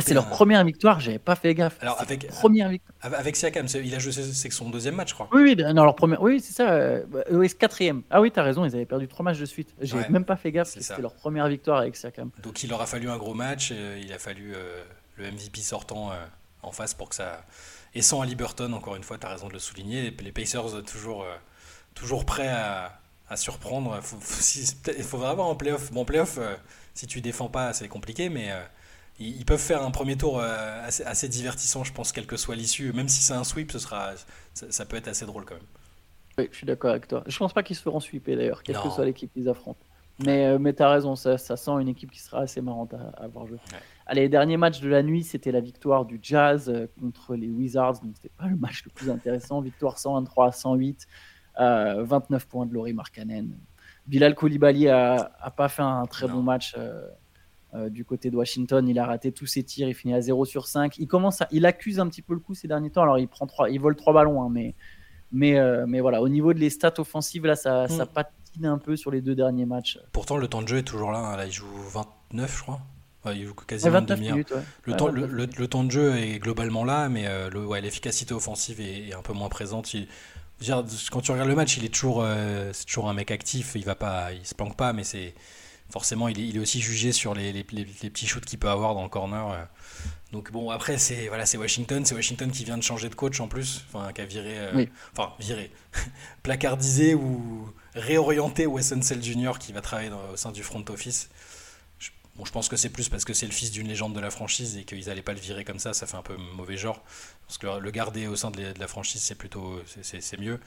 c'est 0.00 0.14
leur 0.14 0.28
première 0.28 0.64
victoire, 0.64 1.00
j'avais 1.00 1.18
pas 1.18 1.34
fait 1.34 1.54
gaffe. 1.54 1.76
Alors 1.80 2.00
avec 2.00 2.28
première 2.28 2.68
victoire. 2.68 2.94
Avec 3.00 3.36
Siakam, 3.36 3.66
il 3.82 3.94
a 3.94 3.98
joué, 3.98 4.12
c'est 4.12 4.50
son 4.50 4.70
deuxième 4.70 4.94
match, 4.94 5.10
je 5.10 5.14
crois. 5.14 5.28
Oui, 5.32 5.42
oui, 5.42 5.56
non, 5.74 5.84
leur 5.84 5.94
première, 5.94 6.22
oui, 6.22 6.40
c'est 6.40 6.52
ça. 6.52 6.70
Euh, 6.70 7.04
oui, 7.30 7.48
quatrième. 7.50 8.02
Ah 8.10 8.20
oui, 8.20 8.30
t'as 8.30 8.42
raison, 8.42 8.64
ils 8.64 8.74
avaient 8.74 8.86
perdu 8.86 9.08
trois 9.08 9.24
matchs 9.24 9.38
de 9.38 9.46
suite. 9.46 9.74
J'ai 9.80 9.96
même 10.08 10.24
pas 10.24 10.36
fait 10.36 10.52
gaffe. 10.52 10.68
C'était 10.68 11.02
leur 11.02 11.14
première 11.14 11.48
victoire 11.48 11.78
avec 11.78 11.96
Siakam. 11.96 12.30
Donc 12.42 12.62
il 12.62 12.70
leur 12.70 12.80
a 12.80 12.86
fallu 12.86 13.08
un 13.10 13.16
gros 13.16 13.34
match. 13.34 13.70
Euh, 13.72 14.00
il 14.02 14.12
a 14.12 14.18
fallu 14.18 14.52
euh, 14.54 14.82
le 15.16 15.30
MVP 15.30 15.60
sortant 15.60 16.10
en 16.62 16.72
face 16.72 16.94
pour 16.94 17.08
que 17.08 17.14
ça. 17.14 17.44
Et 17.94 18.02
sans 18.02 18.20
Ali 18.20 18.34
Burton, 18.34 18.72
encore 18.74 18.96
une 18.96 19.02
fois, 19.02 19.18
tu 19.18 19.26
as 19.26 19.30
raison 19.30 19.48
de 19.48 19.52
le 19.52 19.58
souligner. 19.58 20.14
Les 20.22 20.32
Pacers 20.32 20.82
toujours, 20.84 21.26
toujours 21.94 22.24
prêts 22.24 22.48
à, 22.48 23.00
à 23.28 23.36
surprendre. 23.36 24.00
Il 24.98 25.04
faudra 25.04 25.30
avoir 25.30 25.48
en 25.48 25.56
playoff. 25.56 25.92
Bon, 25.92 26.04
playoff, 26.04 26.38
si 26.94 27.06
tu 27.06 27.20
défends 27.20 27.48
pas, 27.48 27.72
c'est 27.72 27.88
compliqué, 27.88 28.28
mais 28.28 28.50
ils, 29.18 29.44
peuvent 29.44 29.58
faire 29.58 29.82
un 29.82 29.90
premier 29.90 30.16
tour 30.16 30.38
euh, 30.38 30.82
assez, 30.84 31.28
divertissant, 31.28 31.84
je 31.84 31.92
pense, 31.92 32.12
quelle 32.12 32.26
que 32.26 32.36
soit 32.36 32.54
l'issue. 32.54 32.92
Même 32.92 33.08
si 33.08 33.20
c'est 33.20 33.34
un 33.34 33.44
sweep, 33.44 33.72
ce 33.72 33.78
sera, 33.78 34.12
ça, 34.54 34.84
peut 34.86 34.96
être 34.96 35.08
assez 35.08 35.26
drôle 35.26 35.44
quand 35.44 35.54
même. 35.54 35.64
Oui, 36.38 36.48
je 36.52 36.56
suis 36.56 36.66
d'accord 36.66 36.90
avec 36.90 37.08
toi. 37.08 37.24
Je 37.26 37.36
pense 37.36 37.52
pas 37.52 37.62
qu'ils 37.62 37.76
se 37.76 37.82
feront 37.82 38.00
sweeper 38.00 38.36
d'ailleurs, 38.36 38.62
quelle 38.62 38.76
que 38.76 38.90
soit 38.90 39.04
l'équipe 39.04 39.32
qu'ils 39.32 39.48
affrontent. 39.48 39.80
Mais, 40.24 40.46
euh, 40.46 40.58
mais 40.58 40.72
tu 40.72 40.82
as 40.82 40.90
raison, 40.90 41.14
ça, 41.14 41.38
ça, 41.38 41.56
sent 41.56 41.70
une 41.80 41.88
équipe 41.88 42.10
qui 42.10 42.20
sera 42.20 42.40
assez 42.40 42.60
marrante 42.60 42.92
à, 42.94 43.22
avoir 43.22 43.46
joué. 43.46 43.58
Allez, 44.06 44.28
dernier 44.28 44.56
match 44.56 44.80
de 44.80 44.88
la 44.88 45.02
nuit, 45.02 45.22
c'était 45.22 45.52
la 45.52 45.60
victoire 45.60 46.04
du 46.04 46.18
Jazz 46.20 46.68
euh, 46.68 46.86
contre 47.00 47.34
les 47.34 47.48
Wizards. 47.48 48.00
Donc, 48.00 48.12
c'était 48.14 48.34
pas 48.36 48.46
le 48.46 48.56
match 48.56 48.84
le 48.84 48.90
plus 48.90 49.10
intéressant. 49.10 49.60
Victoire 49.60 49.98
123 49.98 50.48
à 50.48 50.52
108, 50.52 51.06
29 51.56 52.46
points 52.46 52.66
de 52.66 52.74
Laurie 52.74 52.92
Markkanen. 52.92 53.58
Bilal 54.08 54.34
Koulibaly 54.34 54.88
a, 54.88 55.32
a 55.40 55.50
pas 55.50 55.68
fait 55.68 55.82
un 55.82 56.06
très 56.06 56.26
bon 56.26 56.42
match. 56.42 56.74
Euh, 56.78 57.08
du 57.90 58.04
côté 58.04 58.30
de 58.30 58.36
Washington, 58.36 58.88
il 58.88 58.98
a 58.98 59.06
raté 59.06 59.30
tous 59.30 59.46
ses 59.46 59.62
tirs, 59.62 59.88
il 59.88 59.94
finit 59.94 60.14
à 60.14 60.20
0 60.20 60.44
sur 60.44 60.66
5. 60.66 60.98
Il 60.98 61.06
commence 61.06 61.42
il 61.50 61.66
accuse 61.66 62.00
un 62.00 62.08
petit 62.08 62.22
peu 62.22 62.34
le 62.34 62.40
coup 62.40 62.54
ces 62.54 62.68
derniers 62.68 62.90
temps. 62.90 63.02
Alors 63.02 63.18
il 63.18 63.28
prend 63.28 63.46
trois, 63.46 63.70
il 63.70 63.78
vole 63.80 63.96
trois 63.96 64.12
ballons, 64.12 64.42
hein, 64.42 64.48
mais 64.50 64.74
mais 65.32 65.58
euh, 65.58 65.84
mais 65.86 66.00
voilà, 66.00 66.22
au 66.22 66.28
niveau 66.28 66.52
de 66.52 66.58
les 66.58 66.70
stats 66.70 66.94
offensives 66.98 67.46
là, 67.46 67.56
ça, 67.56 67.88
ça 67.88 68.04
hmm. 68.04 68.08
patine 68.08 68.66
un 68.66 68.78
peu 68.78 68.96
sur 68.96 69.10
les 69.10 69.20
deux 69.20 69.34
derniers 69.34 69.66
matchs. 69.66 69.98
Pourtant 70.12 70.36
le 70.36 70.48
temps 70.48 70.62
de 70.62 70.68
jeu 70.68 70.78
est 70.78 70.82
toujours 70.82 71.12
là. 71.12 71.18
Hein. 71.18 71.36
Là 71.36 71.46
il 71.46 71.52
joue 71.52 71.66
29, 71.92 72.56
je 72.56 72.62
crois. 72.62 72.80
il 73.34 73.46
joue 73.46 73.54
quasiment 73.54 74.00
demi 74.00 74.30
minutes, 74.30 74.54
le, 74.84 74.96
temps, 74.96 75.08
le, 75.08 75.68
temps 75.68 75.84
de 75.84 75.90
jeu 75.90 76.16
est 76.16 76.38
globalement 76.38 76.84
là, 76.84 77.08
mais 77.08 77.26
euh, 77.26 77.50
le, 77.50 77.80
l'efficacité 77.80 78.32
offensive 78.32 78.80
est, 78.80 79.12
un 79.12 79.22
peu 79.22 79.34
moins 79.34 79.50
présente. 79.50 79.94
quand 81.10 81.20
tu 81.20 81.32
regardes 81.32 81.48
le 81.48 81.54
match, 81.54 81.76
il 81.76 81.84
est 81.84 81.94
toujours, 81.94 82.24
c'est 82.72 82.86
toujours 82.86 83.08
un 83.10 83.14
mec 83.14 83.30
actif. 83.30 83.72
Il 83.74 83.84
va 83.84 83.94
pas, 83.94 84.32
il 84.32 84.46
se 84.46 84.54
planque 84.54 84.76
pas, 84.76 84.92
mais 84.94 85.04
c'est 85.04 85.34
forcément, 85.90 86.28
il 86.28 86.56
est, 86.56 86.58
aussi 86.58 86.80
jugé 86.80 87.12
sur 87.12 87.34
les, 87.34 87.64
petits 87.64 88.26
shoots 88.26 88.44
qu'il 88.44 88.58
peut 88.58 88.68
avoir 88.68 88.94
dans 88.94 89.02
le 89.02 89.08
corner. 89.08 89.50
Euh. 89.50 89.64
Donc 90.32 90.52
bon, 90.52 90.70
après, 90.70 90.98
c'est 90.98 91.28
voilà, 91.28 91.44
Washington. 91.58 92.04
C'est 92.04 92.14
Washington 92.14 92.50
qui 92.50 92.64
vient 92.64 92.76
de 92.76 92.82
changer 92.82 93.08
de 93.08 93.14
coach 93.14 93.40
en 93.40 93.48
plus, 93.48 93.84
enfin, 93.88 94.12
qui 94.12 94.20
a 94.20 94.26
viré, 94.26 94.58
euh, 94.58 94.86
enfin, 95.12 95.32
viré, 95.40 95.70
placardisé 96.42 97.14
ou 97.14 97.72
réorienté 97.94 98.66
Wes 98.66 98.92
Unseld 98.92 99.22
Jr. 99.22 99.52
qui 99.58 99.72
va 99.72 99.80
travailler 99.80 100.10
au 100.32 100.36
sein 100.36 100.52
du 100.52 100.62
front 100.62 100.84
office. 100.90 101.30
Je, 101.98 102.10
bon, 102.36 102.44
je 102.44 102.52
pense 102.52 102.68
que 102.68 102.76
c'est 102.76 102.90
plus 102.90 103.08
parce 103.08 103.24
que 103.24 103.32
c'est 103.32 103.46
le 103.46 103.52
fils 103.52 103.70
d'une 103.70 103.88
légende 103.88 104.14
de 104.14 104.20
la 104.20 104.30
franchise 104.30 104.76
et 104.76 104.84
qu'ils 104.84 105.06
n'allaient 105.06 105.22
pas 105.22 105.32
le 105.32 105.40
virer 105.40 105.64
comme 105.64 105.78
ça, 105.78 105.94
ça 105.94 106.06
fait 106.06 106.18
un 106.18 106.22
peu 106.22 106.36
mauvais 106.36 106.76
genre. 106.76 107.02
Parce 107.46 107.56
que 107.56 107.78
le 107.78 107.90
garder 107.90 108.26
au 108.26 108.36
sein 108.36 108.50
de, 108.50 108.72
de 108.72 108.78
la 108.78 108.88
franchise, 108.88 109.22
c'est 109.22 109.34
plutôt, 109.34 109.80
c'est 110.02 110.38
mieux. 110.38 110.60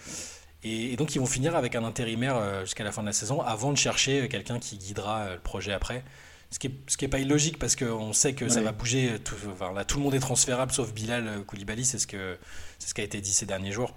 Et, 0.64 0.96
donc 0.96 1.16
ils 1.16 1.20
vont 1.20 1.26
finir 1.26 1.56
avec 1.56 1.76
un 1.76 1.84
intérimaire 1.84 2.36
euh, 2.38 2.62
jusqu'à 2.62 2.84
la 2.84 2.92
fin 2.92 3.02
de 3.02 3.08
la 3.08 3.14
saison 3.14 3.42
avant 3.42 3.72
de 3.72 3.78
chercher 3.78 4.28
quelqu'un 4.30 4.60
qui 4.60 4.78
guidera 4.78 5.22
euh, 5.22 5.34
le 5.36 5.40
projet 5.40 5.74
après. 5.74 6.04
Ce 6.52 6.60
qui 6.60 6.68
n'est 6.68 6.76
ce 6.88 6.98
qui 6.98 7.06
est 7.06 7.08
pas 7.08 7.20
illogique 7.20 7.58
parce 7.58 7.76
qu'on 7.76 8.12
sait 8.12 8.34
que 8.34 8.50
ça 8.50 8.62
va 8.62 8.74
bouger. 8.74 9.18
Tout, 9.24 9.36
enfin, 9.52 9.72
là, 9.74 9.86
tout 9.86 9.98
le 9.98 10.04
monde 10.04 10.14
est 10.14 10.20
transférable 10.20 10.74
sauf 10.74 10.94
Bilal 10.94 11.28
euh, 11.28 11.44
Koulibaly, 11.44 11.86
c'est 11.86 11.98
ce, 11.98 12.08
que, 12.08 12.38
ce 12.78 12.94
qui 12.94 13.02
a 13.02 13.04
été 13.06 13.22
dit 13.22 13.32
ces 13.32 13.46
derniers 13.46 13.72
jours. 13.72 13.96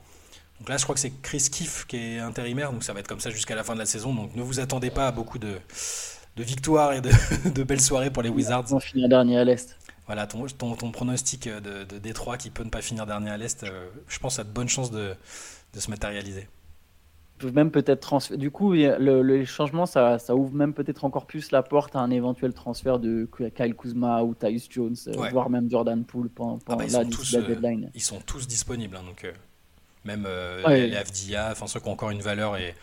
Donc 0.60 0.68
là, 0.68 0.76
je 0.76 0.84
crois 0.84 0.94
que 0.94 1.00
c'est 1.00 1.12
Chris 1.20 1.48
Kiff 1.50 1.84
qui 1.86 1.96
est 1.96 2.18
intérimaire, 2.20 2.72
donc 2.72 2.84
ça 2.84 2.92
va 2.92 3.00
être 3.00 3.08
comme 3.08 3.18
ça 3.18 3.30
jusqu'à 3.30 3.56
la 3.56 3.64
fin 3.64 3.74
de 3.74 3.80
la 3.80 3.86
saison. 3.86 4.14
Donc 4.14 4.36
ne 4.36 4.42
vous 4.42 4.60
attendez 4.60 4.90
pas 4.90 5.08
à 5.08 5.10
beaucoup 5.10 5.38
de, 5.38 5.58
de 6.36 6.42
victoires 6.44 6.92
et 6.92 7.00
de, 7.00 7.10
de, 7.50 7.62
belles 7.64 7.80
soirées 7.80 8.10
pour 8.10 8.22
les 8.22 8.28
Wizards. 8.28 8.72
On 8.72 8.78
finir 8.78 9.08
dernier 9.08 9.38
à 9.38 9.44
l'Est. 9.44 9.76
Voilà, 10.06 10.26
ton, 10.26 10.46
ton, 10.46 10.74
ton, 10.74 10.90
pronostic 10.90 11.48
de, 11.48 11.84
de 11.84 11.98
Détroit 11.98 12.36
qui 12.36 12.50
peut 12.50 12.64
ne 12.64 12.68
pas 12.68 12.82
finir 12.82 13.06
dernier 13.06 13.30
à 13.30 13.36
l'Est, 13.36 13.64
je 14.06 14.18
pense 14.18 14.38
a 14.38 14.44
de 14.44 14.50
bonnes 14.50 14.68
chances 14.68 14.90
de, 14.90 15.14
de 15.72 15.80
se 15.80 15.90
matérialiser. 15.90 16.46
même 17.54 17.70
peut-être. 17.70 18.36
Du 18.36 18.50
coup, 18.50 18.72
le, 18.72 19.22
les 19.22 19.46
changements, 19.46 19.86
ça, 19.86 20.18
ça 20.18 20.34
ouvre 20.34 20.52
même 20.54 20.74
peut-être 20.74 21.04
encore 21.04 21.26
plus 21.26 21.50
la 21.52 21.62
porte 21.62 21.96
à 21.96 22.00
un 22.00 22.10
éventuel 22.10 22.52
transfert 22.52 22.98
de 22.98 23.28
Kyle 23.54 23.74
Kuzma 23.74 24.22
ou 24.22 24.34
Tyus 24.34 24.68
Jones, 24.70 24.96
euh, 25.08 25.28
voire 25.30 25.48
même 25.48 25.70
Jordan 25.70 26.04
Poole 26.04 26.28
pendant, 26.28 26.58
ah 26.66 26.76
bah, 26.76 26.84
la, 26.90 27.04
tous, 27.06 27.34
deadline. 27.34 27.90
ils 27.94 28.02
sont 28.02 28.20
tous 28.20 28.46
disponibles, 28.46 28.96
hein, 28.96 29.04
donc 29.06 29.32
même 30.04 30.28
les, 30.68 30.88
les 30.88 30.96
FDA, 30.96 31.50
enfin 31.50 31.66
ceux 31.66 31.80
qui 31.80 31.88
ont 31.88 31.92
encore 31.92 32.10
une 32.10 32.20
valeur 32.20 32.58
et 32.58 32.74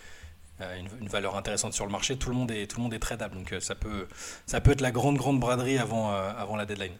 une, 0.99 1.07
valeur 1.07 1.35
intéressante 1.35 1.73
sur 1.73 1.85
le 1.85 1.91
marché, 1.91 2.17
tout 2.17 2.29
le 2.29 2.35
monde 2.35 2.51
est, 2.51 2.65
tout 2.65 2.77
le 2.77 2.83
monde 2.83 2.93
est 2.95 2.99
tradable. 2.99 3.35
Donc 3.35 3.55
ça 3.59 3.75
peut, 3.75 4.07
ça 4.47 4.59
peut 4.59 4.71
être 4.71 4.81
la 4.81 4.91
grande, 4.91 5.17
grande 5.17 5.39
braderie 5.39 5.77
avant, 5.77 6.11
avant 6.11 6.55
la 6.55 6.65
deadline. 6.65 6.93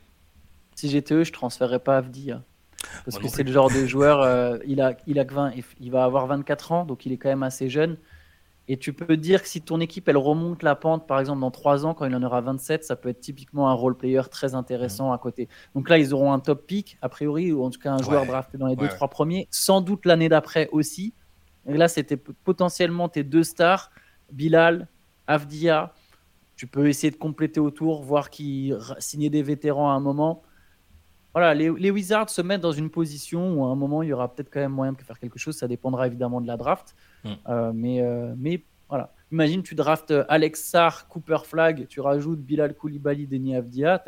Si 0.76 0.90
j'étais 0.90 1.14
eux, 1.14 1.24
je 1.24 1.32
transférerais 1.32 1.80
pas 1.80 1.98
Avdia. 1.98 2.42
Parce 3.06 3.18
que 3.18 3.28
c'est 3.28 3.44
le 3.44 3.52
genre 3.52 3.70
de 3.70 3.86
joueur, 3.86 4.22
euh, 4.22 4.58
il, 4.66 4.82
a, 4.82 4.94
il, 5.08 5.20
a 5.20 5.24
20, 5.24 5.54
il 5.80 5.92
va 5.92 6.04
avoir 6.04 6.28
24 6.28 6.72
ans, 6.72 6.86
donc 6.86 7.06
il 7.06 7.12
est 7.12 7.18
quand 7.18 7.30
même 7.30 7.44
assez 7.44 7.70
jeune. 7.70 7.98
Et 8.68 8.78
tu 8.78 8.94
peux 8.94 9.18
dire 9.18 9.42
que 9.42 9.50
si 9.50 9.62
ton 9.62 9.80
équipe 9.80 10.08
elle 10.08 10.18
remonte 10.18 10.64
la 10.64 10.76
pente, 10.76 11.08
par 11.08 11.20
exemple 11.20 11.42
dans 11.42 11.52
3 11.52 11.86
ans, 11.86 11.94
quand 11.94 12.06
il 12.06 12.16
en 12.16 12.24
aura 12.24 12.42
27, 12.42 12.84
ça 12.84 12.96
peut 12.96 13.10
être 13.10 13.20
typiquement 13.20 13.70
un 13.70 13.74
role 13.74 13.98
player 13.98 14.22
très 14.30 14.56
intéressant 14.56 15.12
à 15.12 15.18
côté. 15.18 15.50
Donc 15.76 15.90
là, 15.90 15.98
ils 15.98 16.14
auront 16.14 16.32
un 16.32 16.40
top 16.40 16.68
pick, 16.68 16.98
a 17.02 17.10
priori, 17.10 17.52
ou 17.52 17.64
en 17.64 17.70
tout 17.70 17.80
cas 17.80 17.92
un 17.92 18.02
joueur 18.02 18.26
drafté 18.26 18.58
dans 18.58 18.68
les 18.68 18.76
2-3 18.76 19.10
premiers, 19.10 19.48
sans 19.52 19.82
doute 19.82 20.06
l'année 20.06 20.30
d'après 20.30 20.70
aussi. 20.72 21.14
Et 21.68 21.76
là, 21.76 21.88
c'était 21.88 22.18
potentiellement 22.18 23.10
tes 23.10 23.24
deux 23.24 23.44
stars, 23.44 23.92
Bilal, 24.32 24.88
Avdia. 25.28 25.94
Tu 26.56 26.66
peux 26.68 26.88
essayer 26.88 27.12
de 27.12 27.18
compléter 27.18 27.60
autour, 27.60 28.04
voir 28.04 28.30
qui 28.30 28.74
signer 29.00 29.30
des 29.30 29.44
vétérans 29.44 29.90
à 29.90 29.94
un 29.94 30.00
moment 30.00 30.44
voilà, 31.34 31.54
les, 31.54 31.92
Wizards 31.92 32.30
se 32.30 32.42
mettent 32.42 32.62
dans 32.62 32.74
une 32.74 32.90
position 32.90 33.54
où 33.54 33.66
à 33.66 33.70
un 33.70 33.76
moment 33.76 34.04
il 34.04 34.10
y 34.10 34.14
aura 34.14 34.34
peut-être 34.34 34.50
quand 34.52 34.60
même 34.60 34.74
moyen 34.74 34.92
de 34.92 35.02
faire 35.02 35.20
quelque 35.20 35.40
chose. 35.40 35.56
Ça 35.56 35.68
dépendra 35.68 36.08
évidemment 36.08 36.42
de 36.42 36.48
la 36.48 36.58
draft. 36.58 36.96
Mm. 37.24 37.30
Euh, 37.48 37.72
mais, 37.74 38.02
euh, 38.02 38.34
mais 38.38 38.64
voilà. 38.90 39.14
Imagine, 39.32 39.64
tu 39.64 39.76
draftes 39.76 40.14
Alex 40.28 40.62
Sarr, 40.62 41.08
Cooper 41.08 41.38
Flag, 41.46 41.88
tu 41.88 42.02
rajoutes 42.02 42.42
Bilal 42.42 42.76
Koulibaly, 42.76 43.28
Denis 43.28 43.56
Avdia. 43.56 44.04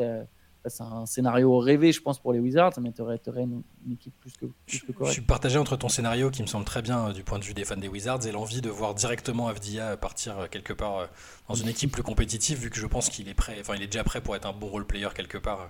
C'est 0.65 0.81
un 0.81 1.05
scénario 1.05 1.57
rêvé, 1.59 1.91
je 1.91 2.01
pense, 2.01 2.19
pour 2.19 2.31
les 2.31 2.39
Wizards, 2.39 2.73
mais 2.81 2.93
tu 2.93 3.01
aurais, 3.01 3.19
une, 3.35 3.63
équipe 3.91 4.13
plus 4.19 4.33
que, 4.37 4.45
correcte. 4.93 5.07
Je 5.07 5.11
suis 5.11 5.21
partagé 5.21 5.57
entre 5.57 5.75
ton 5.75 5.89
scénario 5.89 6.29
qui 6.29 6.41
me 6.41 6.47
semble 6.47 6.63
très 6.63 6.81
bien 6.81 7.09
euh, 7.09 7.13
du 7.13 7.23
point 7.23 7.37
de 7.39 7.43
vue 7.43 7.53
des 7.53 7.65
fans 7.65 7.75
des 7.75 7.89
Wizards 7.89 8.25
et 8.27 8.31
l'envie 8.31 8.61
de 8.61 8.69
voir 8.69 8.95
directement 8.95 9.47
Avdia 9.47 9.95
partir 9.97 10.49
quelque 10.49 10.71
part 10.73 11.09
dans 11.47 11.55
une 11.55 11.67
équipe 11.69 11.91
plus 11.91 12.03
compétitive, 12.03 12.59
vu 12.59 12.69
que 12.69 12.77
je 12.77 12.87
pense 12.87 13.09
qu'il 13.09 13.27
est 13.29 13.33
prêt, 13.33 13.57
enfin, 13.59 13.75
il 13.75 13.83
est 13.83 13.87
déjà 13.87 14.03
prêt 14.03 14.21
pour 14.21 14.35
être 14.35 14.45
un 14.45 14.53
bon 14.53 14.67
role 14.67 14.85
player 14.85 15.09
quelque 15.13 15.37
part 15.37 15.69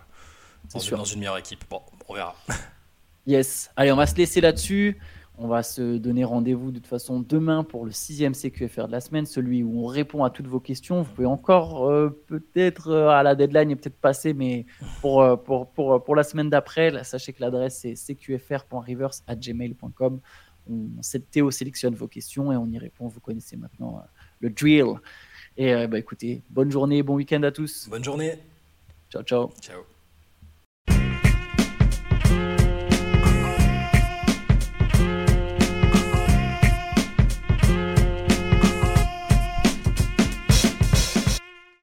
dans, 0.72 0.80
une, 0.80 0.98
dans 0.98 1.04
une 1.04 1.20
meilleure 1.20 1.38
équipe. 1.38 1.64
Bon, 1.70 1.82
on 2.08 2.14
verra. 2.14 2.36
Yes. 3.26 3.72
Allez, 3.78 3.90
on 3.94 3.96
va 3.96 4.06
se 4.06 4.16
laisser 4.16 4.42
là-dessus. 4.42 5.00
On 5.38 5.48
va 5.48 5.64
se 5.64 5.98
donner 5.98 6.24
rendez-vous 6.24 6.70
de 6.70 6.78
toute 6.78 6.86
façon 6.88 7.20
demain 7.20 7.64
pour 7.64 7.86
le 7.86 7.92
sixième 7.92 8.36
CQFR 8.36 8.86
de 8.86 8.92
la 8.92 9.02
semaine, 9.02 9.26
celui 9.26 9.64
où 9.64 9.84
on 9.84 9.88
répond 9.88 10.24
à 10.24 10.30
toutes 10.30 10.46
vos 10.46 10.60
questions. 10.60 11.02
Vous 11.02 11.12
pouvez 11.12 11.26
encore 11.26 11.90
euh, 11.90 12.12
peut-être 12.28 12.90
euh, 12.90 13.10
à 13.10 13.24
la 13.24 13.34
deadline 13.34 13.72
et 13.72 13.76
peut-être 13.76 14.00
passer, 14.00 14.36
mais 14.36 14.68
pour, 15.02 15.24
euh, 15.24 15.36
pour, 15.36 15.72
pour, 15.72 16.04
pour, 16.04 16.16
la 16.16 16.22
semaine 16.24 16.52
d'après, 16.52 17.04
sachez 17.04 17.34
que 17.34 17.42
l'adresse 17.42 17.80
c'est 17.80 17.96
cqfr.reverse.gmail.com. 17.96 20.20
On, 20.70 20.90
Théo 21.32 21.50
sélectionne 21.50 21.96
vos 21.96 22.08
questions 22.08 22.52
et 22.52 22.56
on 22.56 22.68
y 22.68 22.78
répond. 22.78 23.08
Vous 23.08 23.20
connaissez 23.20 23.58
maintenant 23.58 24.04
le 24.40 24.52
drill. 24.52 25.00
Et 25.58 25.88
bah, 25.88 25.98
écoutez, 25.98 26.44
bonne 26.50 26.70
journée, 26.72 27.02
bon 27.02 27.16
week-end 27.16 27.42
à 27.42 27.50
tous. 27.52 27.88
Bonne 27.90 28.04
journée. 28.04 28.38
Ciao, 29.10 29.24
ciao. 29.24 29.50
Ciao. 29.60 29.82